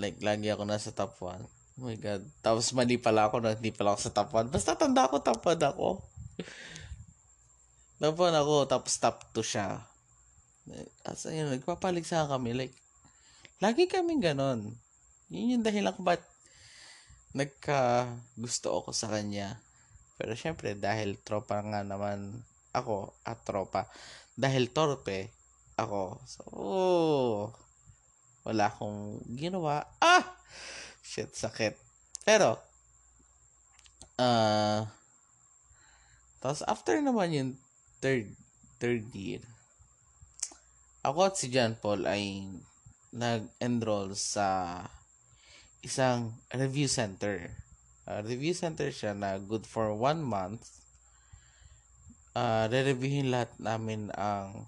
[0.00, 1.44] Like, lagi ako nasa top 1.
[1.78, 2.22] Oh my God.
[2.42, 4.50] Tapos mali pala ako na hindi pala ako sa top 1.
[4.50, 6.02] Basta tanda ko top 1 ako.
[8.04, 9.80] Tapon ako, tapos top 2 siya.
[11.08, 12.52] As ayun, nagpapaligsahan kami.
[12.52, 12.76] Like,
[13.62, 14.74] lagi kaming ganon.
[15.30, 16.22] Yun yung dahilan kung ba't
[17.34, 18.06] nagka
[18.38, 19.58] gusto ako sa kanya.
[20.14, 23.90] Pero syempre, dahil tropa nga naman ako at tropa.
[24.38, 25.30] Dahil torpe
[25.74, 26.22] ako.
[26.26, 26.42] So,
[28.46, 29.82] wala akong ginawa.
[29.98, 30.22] Ah!
[31.02, 31.74] Shit, sakit.
[32.22, 32.56] Pero,
[34.18, 34.86] uh,
[36.38, 37.50] tapos after naman yung
[38.04, 38.28] third
[38.76, 39.40] third year,
[41.00, 42.48] ako at si John Paul ay
[43.14, 44.82] nag-enroll sa
[45.86, 47.54] isang review center.
[48.04, 50.66] Uh, review center siya na good for one month.
[52.34, 54.66] Uh, re-reviewin lahat namin ang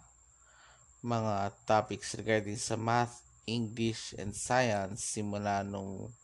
[1.02, 6.14] mga topics regarding sa math, English, and science simula nung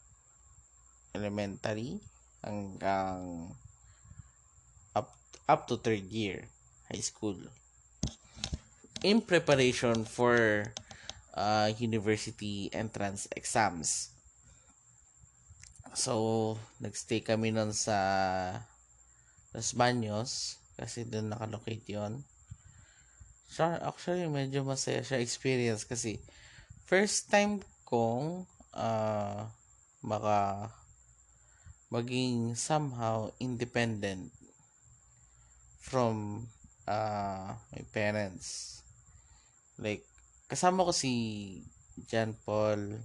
[1.12, 1.98] elementary
[2.40, 3.50] hanggang
[4.94, 5.10] up,
[5.50, 6.46] up to third year
[6.90, 7.36] high school
[9.02, 10.70] in preparation for
[11.34, 14.12] uh, university entrance exams.
[15.92, 17.98] So, nagstay kami nun sa
[19.52, 22.24] Los Baños kasi doon nakalocate yon.
[23.52, 26.16] So, actually, medyo masaya siya experience kasi
[26.88, 29.44] first time kong uh,
[30.00, 30.72] maka
[31.92, 34.32] maging somehow independent
[35.76, 36.48] from
[36.88, 38.80] uh, my parents.
[39.76, 40.08] Like,
[40.52, 41.12] kasama ko si
[42.12, 43.00] John Paul.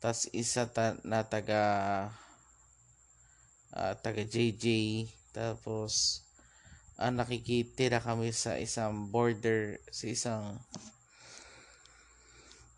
[0.00, 1.60] Tapos isa ta- na taga
[3.76, 4.64] ah, taga JJ.
[5.36, 6.24] Tapos
[6.96, 10.44] ah, nakikitira kami sa isang border, sa isang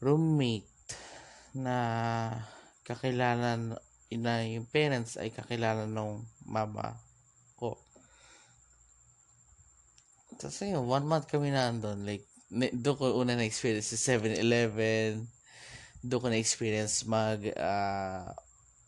[0.02, 0.66] roommate
[1.54, 1.78] na
[2.82, 3.78] kakilala
[4.10, 6.98] na yung parents ay kakilala ng mama
[7.54, 7.78] ko.
[10.34, 12.02] Tapos yun, one month kami na andun.
[12.02, 15.28] Like, doon ko una na-experience sa 7-Eleven.
[16.00, 18.32] Doon ko na-experience mag, ah,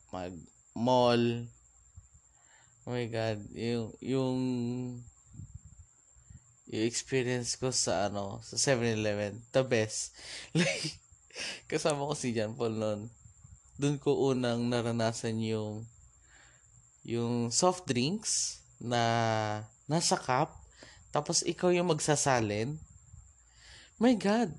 [0.09, 0.33] mag
[0.73, 1.45] mall.
[2.89, 3.39] Oh my God.
[3.53, 4.39] Yung, yung,
[6.73, 10.17] yung experience ko sa ano, sa 7-Eleven, the best.
[10.57, 10.97] Like,
[11.69, 13.01] kasama ko si John Paul noon.
[13.77, 15.85] Doon ko unang naranasan yung,
[17.05, 19.01] yung soft drinks na
[19.85, 20.57] nasa cup.
[21.13, 22.81] Tapos ikaw yung magsasalin.
[24.01, 24.57] My God.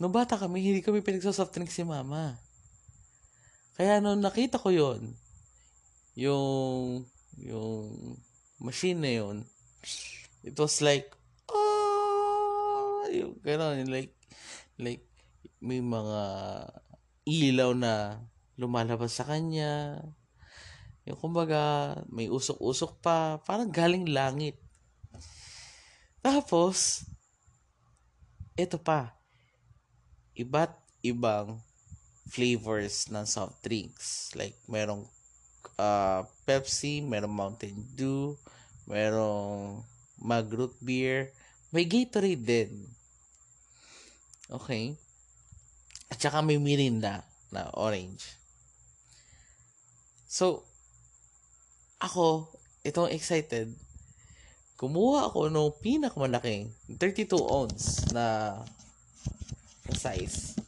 [0.00, 2.40] Nung bata kami, hindi kami pinagsasoft drink si mama.
[3.76, 5.12] Kaya nung nakita ko yon
[6.16, 7.04] yung,
[7.36, 7.84] yung
[8.56, 9.36] machine na yun,
[10.40, 11.12] it was like,
[11.52, 14.16] oh, yung gano'n, like,
[14.80, 15.04] like,
[15.60, 16.20] may mga
[17.28, 18.24] ilaw na
[18.56, 20.00] lumalabas sa kanya.
[21.04, 24.56] Yung kumbaga, may usok-usok pa, parang galing langit.
[26.24, 27.04] Tapos,
[28.56, 29.16] ito pa,
[30.36, 30.72] iba't
[31.04, 31.60] ibang
[32.28, 34.32] flavors ng soft drinks.
[34.36, 35.04] Like, merong
[35.76, 38.36] uh, Pepsi, merong Mountain Dew,
[38.88, 39.84] merong
[40.22, 41.32] Mag Root Beer,
[41.72, 42.72] may Gatorade din.
[44.52, 44.94] Okay?
[46.12, 48.36] At saka may Mirinda na orange.
[50.28, 50.64] So,
[52.00, 52.48] ako,
[52.84, 53.72] itong excited,
[54.82, 58.58] kumuha ako ng pinakamalaking 32 ounce na
[59.94, 60.58] size.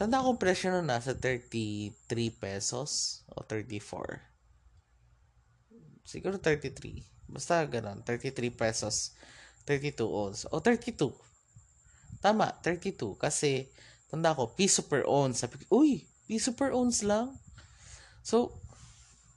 [0.00, 1.92] Tanda ko presyo nun nasa 33
[2.32, 4.16] pesos o 34.
[6.08, 7.04] Siguro 33.
[7.28, 9.12] Basta ganun, 33 pesos,
[9.68, 10.48] 32 ounce.
[10.48, 11.12] O 32.
[12.24, 13.12] Tama, 32.
[13.20, 13.68] Kasi,
[14.08, 15.44] tanda ko, piso per ounce.
[15.44, 17.36] Sabi ko, uy, piso per ounce lang.
[18.24, 18.56] So,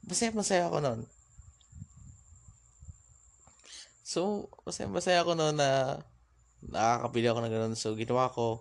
[0.08, 1.02] masaya masaya ako nun.
[4.12, 6.04] So, masaya masaya ako noon na
[6.68, 7.80] nakakabili ako ng ganun.
[7.80, 8.60] So, ginawa ko,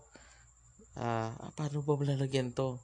[0.94, 2.78] ah, ah, paano ba malalagyan to?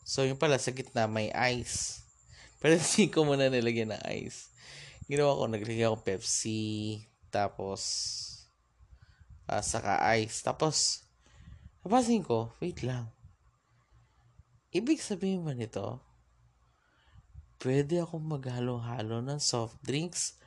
[0.00, 2.00] So, yung pala, sa gitna may ice.
[2.64, 4.48] Pero hindi ko muna nilagyan ng ice.
[5.12, 7.84] Ginawa ko, naglagay ako Pepsi, tapos,
[9.44, 10.40] ah, saka ice.
[10.40, 11.04] Tapos,
[11.84, 13.12] napasin ko, wait lang.
[14.72, 16.00] Ibig sabihin ba nito,
[17.60, 20.40] pwede akong maghalo-halo ng soft drinks?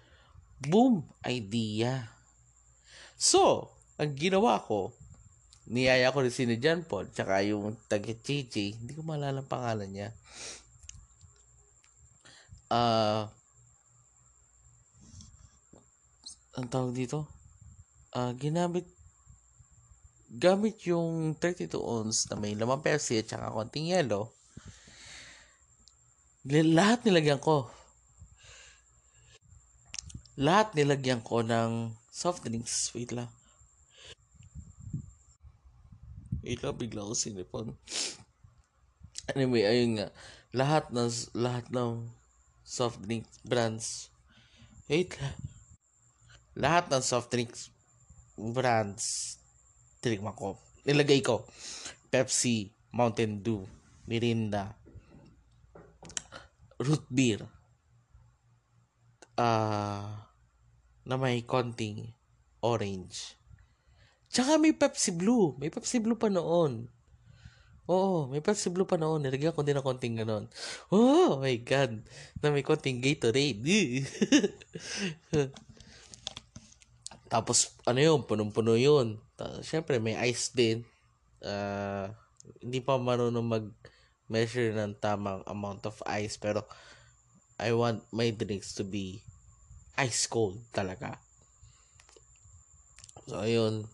[0.67, 1.07] Boom!
[1.23, 2.11] Idea!
[3.15, 4.91] So, ang ginawa ko,
[5.71, 9.91] niyaya ko rin si John Paul, tsaka yung taga JJ, hindi ko maalala ang pangalan
[9.91, 10.09] niya.
[12.71, 13.31] Ah,
[16.59, 17.23] ang tawag dito?
[18.11, 18.85] Ah, ginamit
[20.29, 24.29] gamit yung 32 ounce na may lamang Pepsi at saka konting yelo.
[26.45, 27.73] Lahat nilagyan ko.
[30.39, 32.95] Lahat nilagyan ko ng soft drinks.
[32.95, 33.27] Wait lang.
[36.39, 37.75] Wait lang, bigla ko sinipon.
[39.35, 40.09] Anyway, ayun nga.
[40.57, 41.05] Lahat ng
[41.37, 42.09] lahat ng
[42.65, 44.09] soft drink brands.
[44.89, 45.37] Wait lang.
[46.57, 47.69] Lahat ng soft drinks
[48.33, 49.37] brands
[49.99, 50.55] tinigman ko.
[50.87, 51.43] Nilagay ko.
[52.09, 53.61] Pepsi, Mountain Dew,
[54.09, 54.73] Mirinda,
[56.81, 57.45] root beer.
[59.37, 60.28] Ah,
[61.09, 62.13] na may konting
[62.61, 63.33] orange.
[64.29, 65.57] Tsaka may Pepsi Blue.
[65.57, 66.85] May Pepsi Blue pa noon.
[67.89, 69.25] Oo, may Pepsi Blue pa noon.
[69.25, 70.45] Nilagyan ko din ng konting ganon.
[70.93, 72.05] Oh my God.
[72.45, 74.05] Na may konting Gatorade.
[77.33, 78.29] Tapos, ano yun?
[78.29, 79.17] Punong-puno yun.
[79.33, 80.85] Ta- Siyempre, may ice din.
[81.41, 82.13] Ah,
[82.61, 86.37] hindi pa marunong mag-measure ng tamang amount of ice.
[86.37, 86.69] Pero,
[87.57, 89.25] I want my drinks to be
[89.99, 91.19] ice cold talaga.
[93.29, 93.85] So, ayun.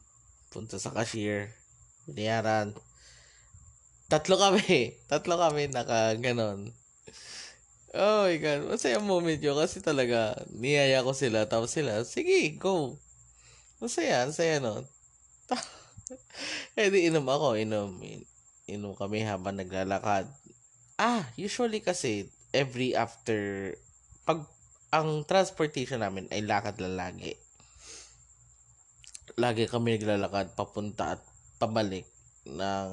[0.53, 1.51] Punta sa cashier.
[2.07, 2.71] Binayaran.
[4.07, 4.93] Tatlo kami.
[5.11, 6.71] Tatlo kami naka ganon.
[7.95, 8.69] Oh my God.
[8.69, 9.57] Masaya moment yun.
[9.57, 11.47] Kasi talaga, niyaya ko sila.
[11.49, 12.95] Tapos sila, sige, go.
[13.81, 14.23] Masaya.
[14.23, 14.83] Ang saya nun.
[16.79, 17.57] eh di inom ako.
[17.59, 17.99] Inom.
[18.03, 18.27] In-
[18.65, 20.25] Inom kami habang naglalakad.
[20.97, 23.73] Ah, usually kasi, every after,
[24.25, 24.41] pag
[24.95, 27.35] ang transportation namin ay lakad lang lagi.
[29.35, 31.21] Lagi kami naglalakad papunta at
[31.59, 32.07] pabalik
[32.47, 32.89] ng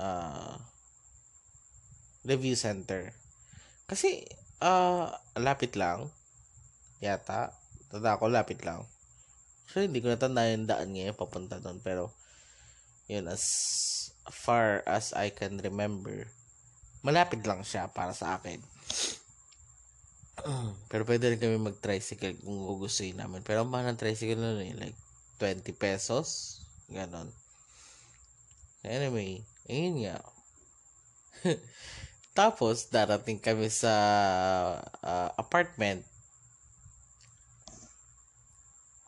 [0.00, 0.56] uh,
[2.24, 3.12] review center.
[3.84, 4.24] Kasi,
[4.64, 6.08] uh, lapit lang.
[7.04, 7.52] Yata.
[7.92, 8.88] Tanda ko, lapit lang.
[9.68, 11.76] So, hindi ko natanda yung daan ngayon papunta doon.
[11.84, 12.16] Pero,
[13.04, 13.44] yun, as
[14.32, 16.24] far as I can remember,
[17.04, 18.64] malapit lang siya para sa akin.
[20.90, 23.40] Pero pwede rin kami mag-tricycle kung gugustuhin namin.
[23.40, 24.96] Pero ang mahal ng tricycle na rin, like
[25.40, 26.60] 20 pesos.
[26.92, 27.32] Ganon.
[28.86, 30.18] Anyway, ayun nga.
[32.38, 33.92] Tapos, darating kami sa
[35.00, 36.04] uh, apartment.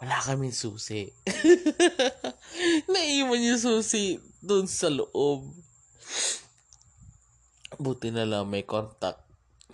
[0.01, 1.11] Wala kaming susi.
[2.93, 5.51] Naiwan yung susi doon sa loob.
[7.77, 9.28] Buti na lang may contact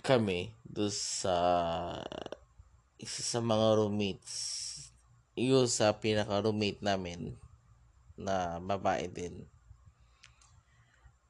[0.05, 1.35] kami doon sa
[3.01, 4.37] isa sa mga roommates.
[5.33, 7.33] Yung sa pinaka-roommate namin
[8.13, 9.49] na babae din.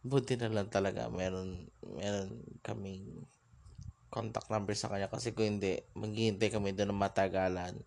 [0.05, 2.29] Buti na lang talaga meron meron
[2.61, 3.25] kaming
[4.11, 5.07] contact number sa kanya.
[5.07, 7.79] Kasi kung hindi maghihintay kami doon ng matagalan.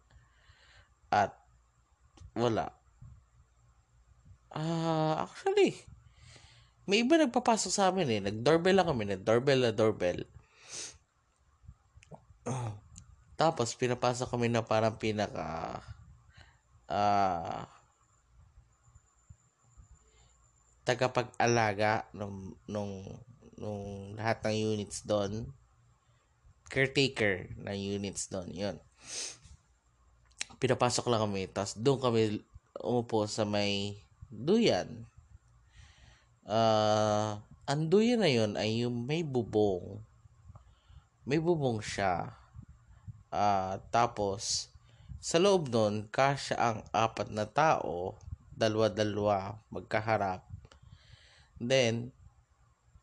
[1.13, 1.37] At
[2.33, 2.73] wala.
[4.49, 5.77] Ah uh, actually
[6.89, 8.21] may iba nagpapasok sa amin eh.
[8.33, 9.05] Nag-doorbell lang kami.
[9.05, 10.25] Nag-doorbell na doorbell
[13.39, 15.79] tapos pinapasok kami na parang pinaka
[16.89, 17.63] ah uh,
[20.89, 23.05] tagapag-alaga nung nung
[23.61, 25.53] nung lahat ng units doon.
[26.73, 28.77] Caretaker ng units doon yun.
[30.57, 32.23] Pinapasok lang kami tapos doon kami
[32.81, 34.01] umupo sa may
[34.33, 35.05] duyan.
[36.49, 37.37] Uh,
[37.69, 40.01] ang duyan na yun ay yung may bubong.
[41.29, 42.38] May bubong siya
[43.33, 44.73] uh, tapos
[45.19, 48.15] sa loob nun kasya ang apat na tao
[48.55, 50.49] dalawa-dalawa magkaharap
[51.59, 52.15] Then,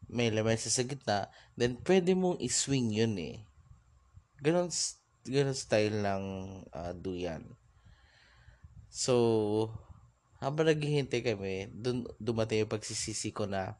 [0.07, 1.27] may lamesa sa gitna.
[1.59, 3.43] Then, pwede mong iswing yun eh.
[4.39, 4.71] Ganon,
[5.27, 6.23] ganon style ng
[6.71, 7.43] uh, duyan.
[8.87, 9.75] So,
[10.39, 13.75] habang naghihintay kami, dun, dumating yung pagsisisi ko na,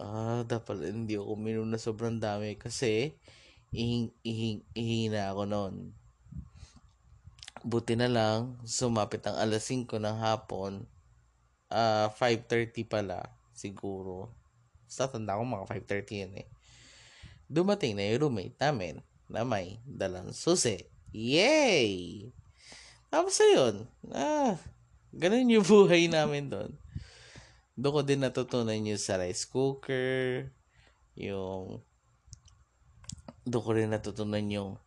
[0.00, 3.12] ah, dapat hindi ako minom na sobrang dami kasi
[3.74, 5.74] ihing, ihing, ihina ako noon.
[7.66, 10.86] Buti na lang, sumapit ang alas 5 ng hapon,
[11.74, 14.30] uh, ah, 5.30 pala, siguro.
[14.86, 15.66] Sa tanda ko mga
[16.06, 16.48] 5.30 yun eh.
[17.50, 20.86] Dumating na yung roommate namin na may dalang susi.
[21.10, 22.30] Yay!
[23.10, 24.54] Tapos ayun, ah,
[25.10, 26.70] ganun yung buhay namin doon.
[27.74, 30.46] Doon ko din natutunan yung sa rice cooker,
[31.18, 31.82] yung
[33.44, 34.80] doon ko rin natutunan yung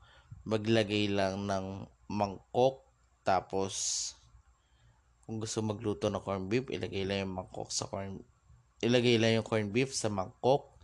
[0.45, 2.85] maglagay lang ng mangkok
[3.21, 4.13] tapos
[5.27, 8.23] kung gusto magluto ng corn beef, ilagay lang yung mangkok sa corn
[8.79, 10.77] ilagay lang yung corned beef sa mangkok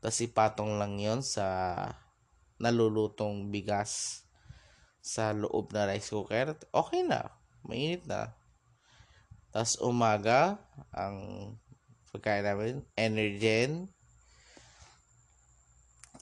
[0.00, 1.76] tapos ipatong lang yon sa
[2.56, 4.24] nalulutong bigas
[5.00, 6.56] sa loob na rice cooker.
[6.72, 7.28] Okay na
[7.64, 8.32] mainit na.
[9.52, 10.56] Tapos umaga
[10.92, 11.52] ang
[12.10, 13.92] pagkain namin energen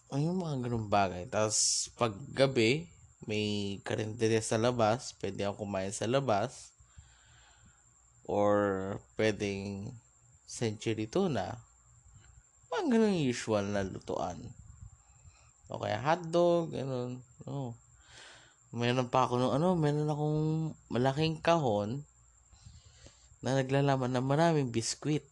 [0.08, 2.88] ay yung mga ganun bagay tapos pag gabi
[3.28, 6.72] may karinderya sa labas pwede ako kumain sa labas
[8.28, 8.56] or
[9.16, 9.88] pwedeng
[10.44, 11.56] century tuna.
[12.68, 14.36] Mga ganun usual na lutuan.
[15.72, 17.24] O kaya hotdog, ganun.
[17.48, 17.72] Oh.
[18.72, 20.40] Meron pa ako nung ano, meron akong
[20.92, 22.04] malaking kahon
[23.40, 25.24] na naglalaman ng maraming biskwit.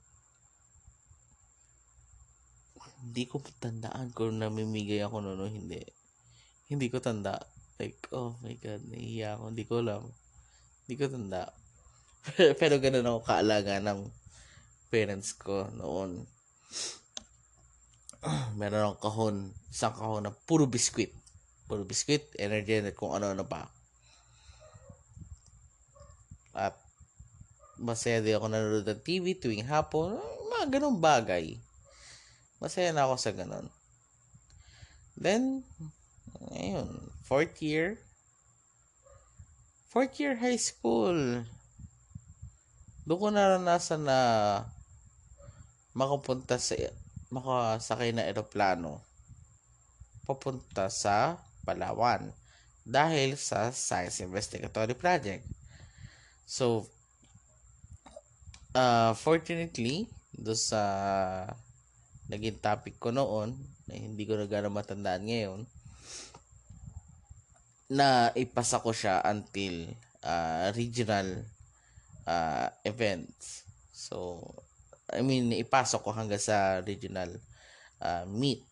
[3.07, 5.78] Hindi ko tandaan kung namimigay ako noon o hindi.
[6.66, 7.38] Hindi ko tanda.
[7.78, 9.54] Like, oh my God, nahihiya ako.
[9.54, 10.02] Hindi ko alam.
[10.82, 11.42] Hindi ko tanda.
[12.61, 14.11] Pero ganun ako kaalaga ng
[14.90, 16.26] parents ko noon.
[18.59, 19.36] Meron akong kahon,
[19.70, 21.14] isang kahon na puro biskwit.
[21.70, 23.70] Puro biskwit, energy, at kung ano-ano pa.
[26.50, 26.74] At
[27.78, 30.18] masaya din ako nanonood ng TV tuwing hapon.
[30.50, 31.54] Mga ganong bagay.
[32.61, 33.68] Masaya na ako sa ganon.
[35.16, 35.64] Then,
[36.52, 38.00] ayun, fourth year.
[39.88, 41.44] Fourth year high school.
[43.09, 44.20] Doon ko naranasan na
[45.96, 46.76] makapunta sa
[47.32, 49.00] makasakay na eroplano
[50.26, 52.34] papunta sa Palawan
[52.86, 55.42] dahil sa Science Investigatory Project.
[56.46, 56.86] So,
[58.74, 60.82] uh, fortunately, do sa
[62.27, 63.55] naging topic ko noon,
[63.87, 65.61] na hindi ko na gano'ng matandaan ngayon,
[67.87, 69.87] na ipasa ko siya until
[70.27, 71.47] uh, regional
[72.27, 73.62] uh, events.
[73.95, 74.43] So,
[75.07, 77.31] I mean, ipasok ko hanggang sa regional
[78.03, 78.66] uh, meet.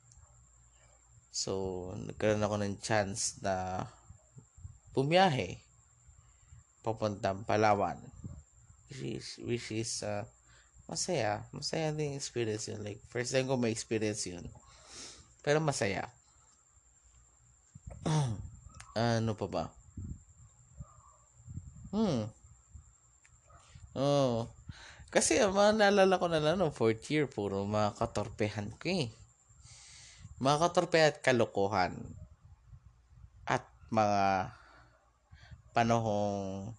[1.30, 3.86] So, nagkaroon ako ng chance na
[4.94, 5.62] bumiyahe
[6.82, 7.98] papuntang Palawan.
[8.90, 10.26] Which is, which is uh,
[10.84, 11.44] masaya.
[11.50, 12.80] Masaya din experience yun.
[12.84, 14.44] Like, first time ko ma-experience yun.
[15.40, 16.08] Pero masaya.
[18.96, 19.64] ano pa ba?
[21.94, 22.28] Hmm.
[23.94, 24.50] Oh.
[25.14, 29.08] Kasi, uh, naalala ko na lang, no, fourth year, puro mga katorpehan ko eh.
[30.42, 31.94] Mga katorpe at kalokohan.
[33.46, 33.62] At
[33.94, 34.50] mga
[35.70, 36.74] panahong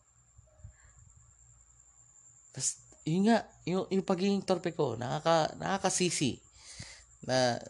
[2.56, 6.42] tas yun nga yung, yung pagiging torpe ko nakaka nakakasisi
[7.26, 7.62] na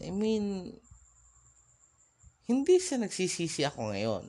[0.00, 0.72] I mean
[2.48, 4.24] hindi siya nagsisisi ako ngayon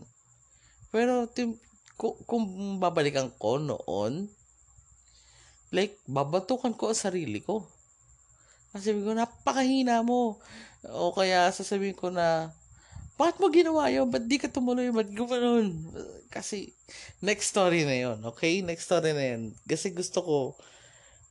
[0.92, 1.56] pero tim,
[1.96, 2.44] kung, kung
[2.84, 4.28] babalikan ko noon
[5.72, 7.64] like babatukan ko ang sarili ko
[8.76, 10.40] sasabihin ko napakahina mo
[10.84, 12.52] o kaya sasabihin ko na
[13.18, 14.06] bakit mo ginawa yun?
[14.14, 14.94] Ba't di ka tumuloy?
[14.94, 15.74] Ba't gumanon?
[16.38, 16.70] Kasi,
[17.26, 18.22] next story na yun.
[18.34, 18.62] Okay?
[18.62, 19.58] Next story na yun.
[19.66, 20.38] Kasi gusto ko,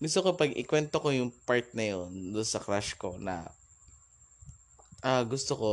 [0.02, 3.46] gusto ko pag ikwento ko yung part na yun doon sa crush ko na
[5.06, 5.70] uh, gusto ko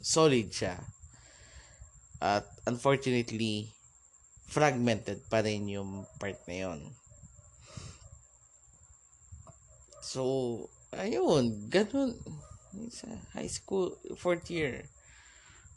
[0.00, 0.80] solid siya.
[2.24, 3.68] At unfortunately,
[4.48, 6.80] fragmented pa rin yung part na yun.
[10.00, 10.24] So,
[10.96, 12.16] ayun, ganun.
[12.88, 14.88] Sa high school, fourth year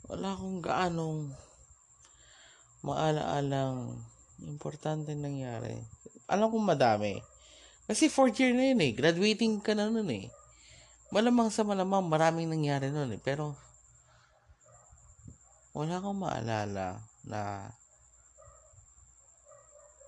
[0.08, 1.36] wala akong gaanong
[2.88, 3.92] maala-alang
[4.46, 5.76] importante nangyari.
[6.32, 7.20] Alam kong madami.
[7.88, 8.92] Kasi fourth year na yun eh.
[8.92, 10.28] Graduating ka na nun eh.
[11.12, 13.22] Malamang sa malamang maraming nangyari nun eh.
[13.22, 13.56] Pero
[15.72, 17.72] wala akong maalala na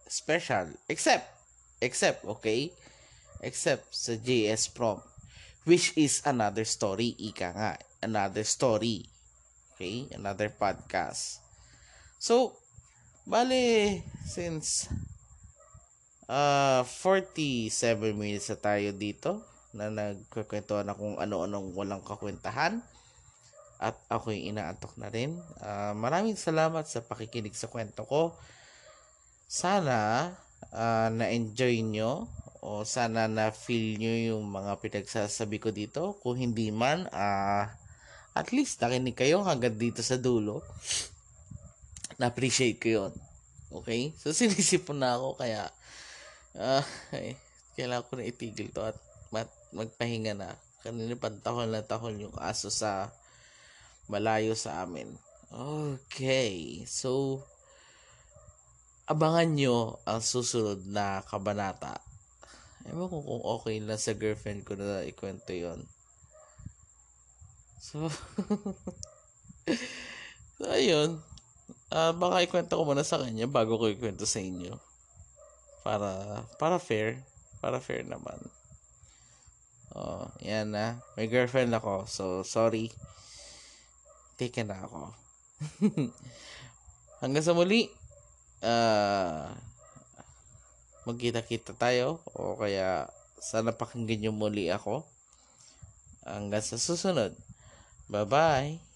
[0.09, 0.75] special.
[0.91, 1.23] Except,
[1.79, 2.73] except, okay?
[3.39, 4.99] Except sa JS prom.
[5.63, 7.15] Which is another story.
[7.15, 7.73] Ika nga.
[8.03, 9.07] Another story.
[9.77, 10.09] Okay?
[10.11, 11.39] Another podcast.
[12.19, 12.59] So,
[13.25, 14.87] bale, since
[16.29, 19.43] uh, 47 minutes na tayo dito
[19.73, 22.81] na nagkukwentuhan na kung ano-anong walang kakwentahan
[23.79, 25.39] at ako'y inaantok na rin.
[25.63, 28.35] Uh, maraming salamat sa pakikinig sa kwento ko.
[29.47, 30.29] Sana
[30.75, 32.27] uh, na-enjoy nyo
[32.59, 36.19] o sana na-feel nyo yung mga pinagsasabi ko dito.
[36.19, 37.65] Kung hindi man, ah, uh,
[38.35, 40.61] at least nakinig kayo hanggang dito sa dulo.
[42.19, 43.13] Na-appreciate ko yun.
[43.71, 44.11] Okay?
[44.19, 45.71] So, sinisipon na ako kaya
[46.59, 46.83] uh,
[47.15, 47.39] ay,
[47.79, 48.97] kailangan ko na itigil to at
[49.31, 50.51] mat, magpahinga na.
[50.83, 53.11] Kanina pantahol na tahol yung aso sa
[54.11, 55.07] malayo sa amin.
[55.49, 56.83] Okay.
[56.85, 57.41] So,
[59.09, 61.97] abangan nyo ang susunod na kabanata.
[62.89, 65.83] Ewan ko kung okay na sa girlfriend ko na ikwento yon
[67.79, 68.11] So,
[70.59, 71.19] so ayun.
[71.89, 74.77] Uh, baka ikwento ko muna sa kanya bago ko ikwento sa inyo.
[75.81, 77.17] Para, para fair.
[77.57, 78.37] Para fair naman.
[79.97, 81.01] Oh, yan na.
[81.17, 82.05] May girlfriend ako.
[82.05, 82.93] So, sorry.
[84.37, 85.09] Taken na ako.
[87.25, 87.89] Hanggang sa muli.
[88.61, 89.49] Uh,
[91.09, 92.21] magkita-kita tayo.
[92.37, 93.09] O kaya,
[93.41, 95.09] sana pakinggan nyo muli ako.
[96.21, 97.33] Hanggang sa susunod.
[98.05, 98.88] Bye bye.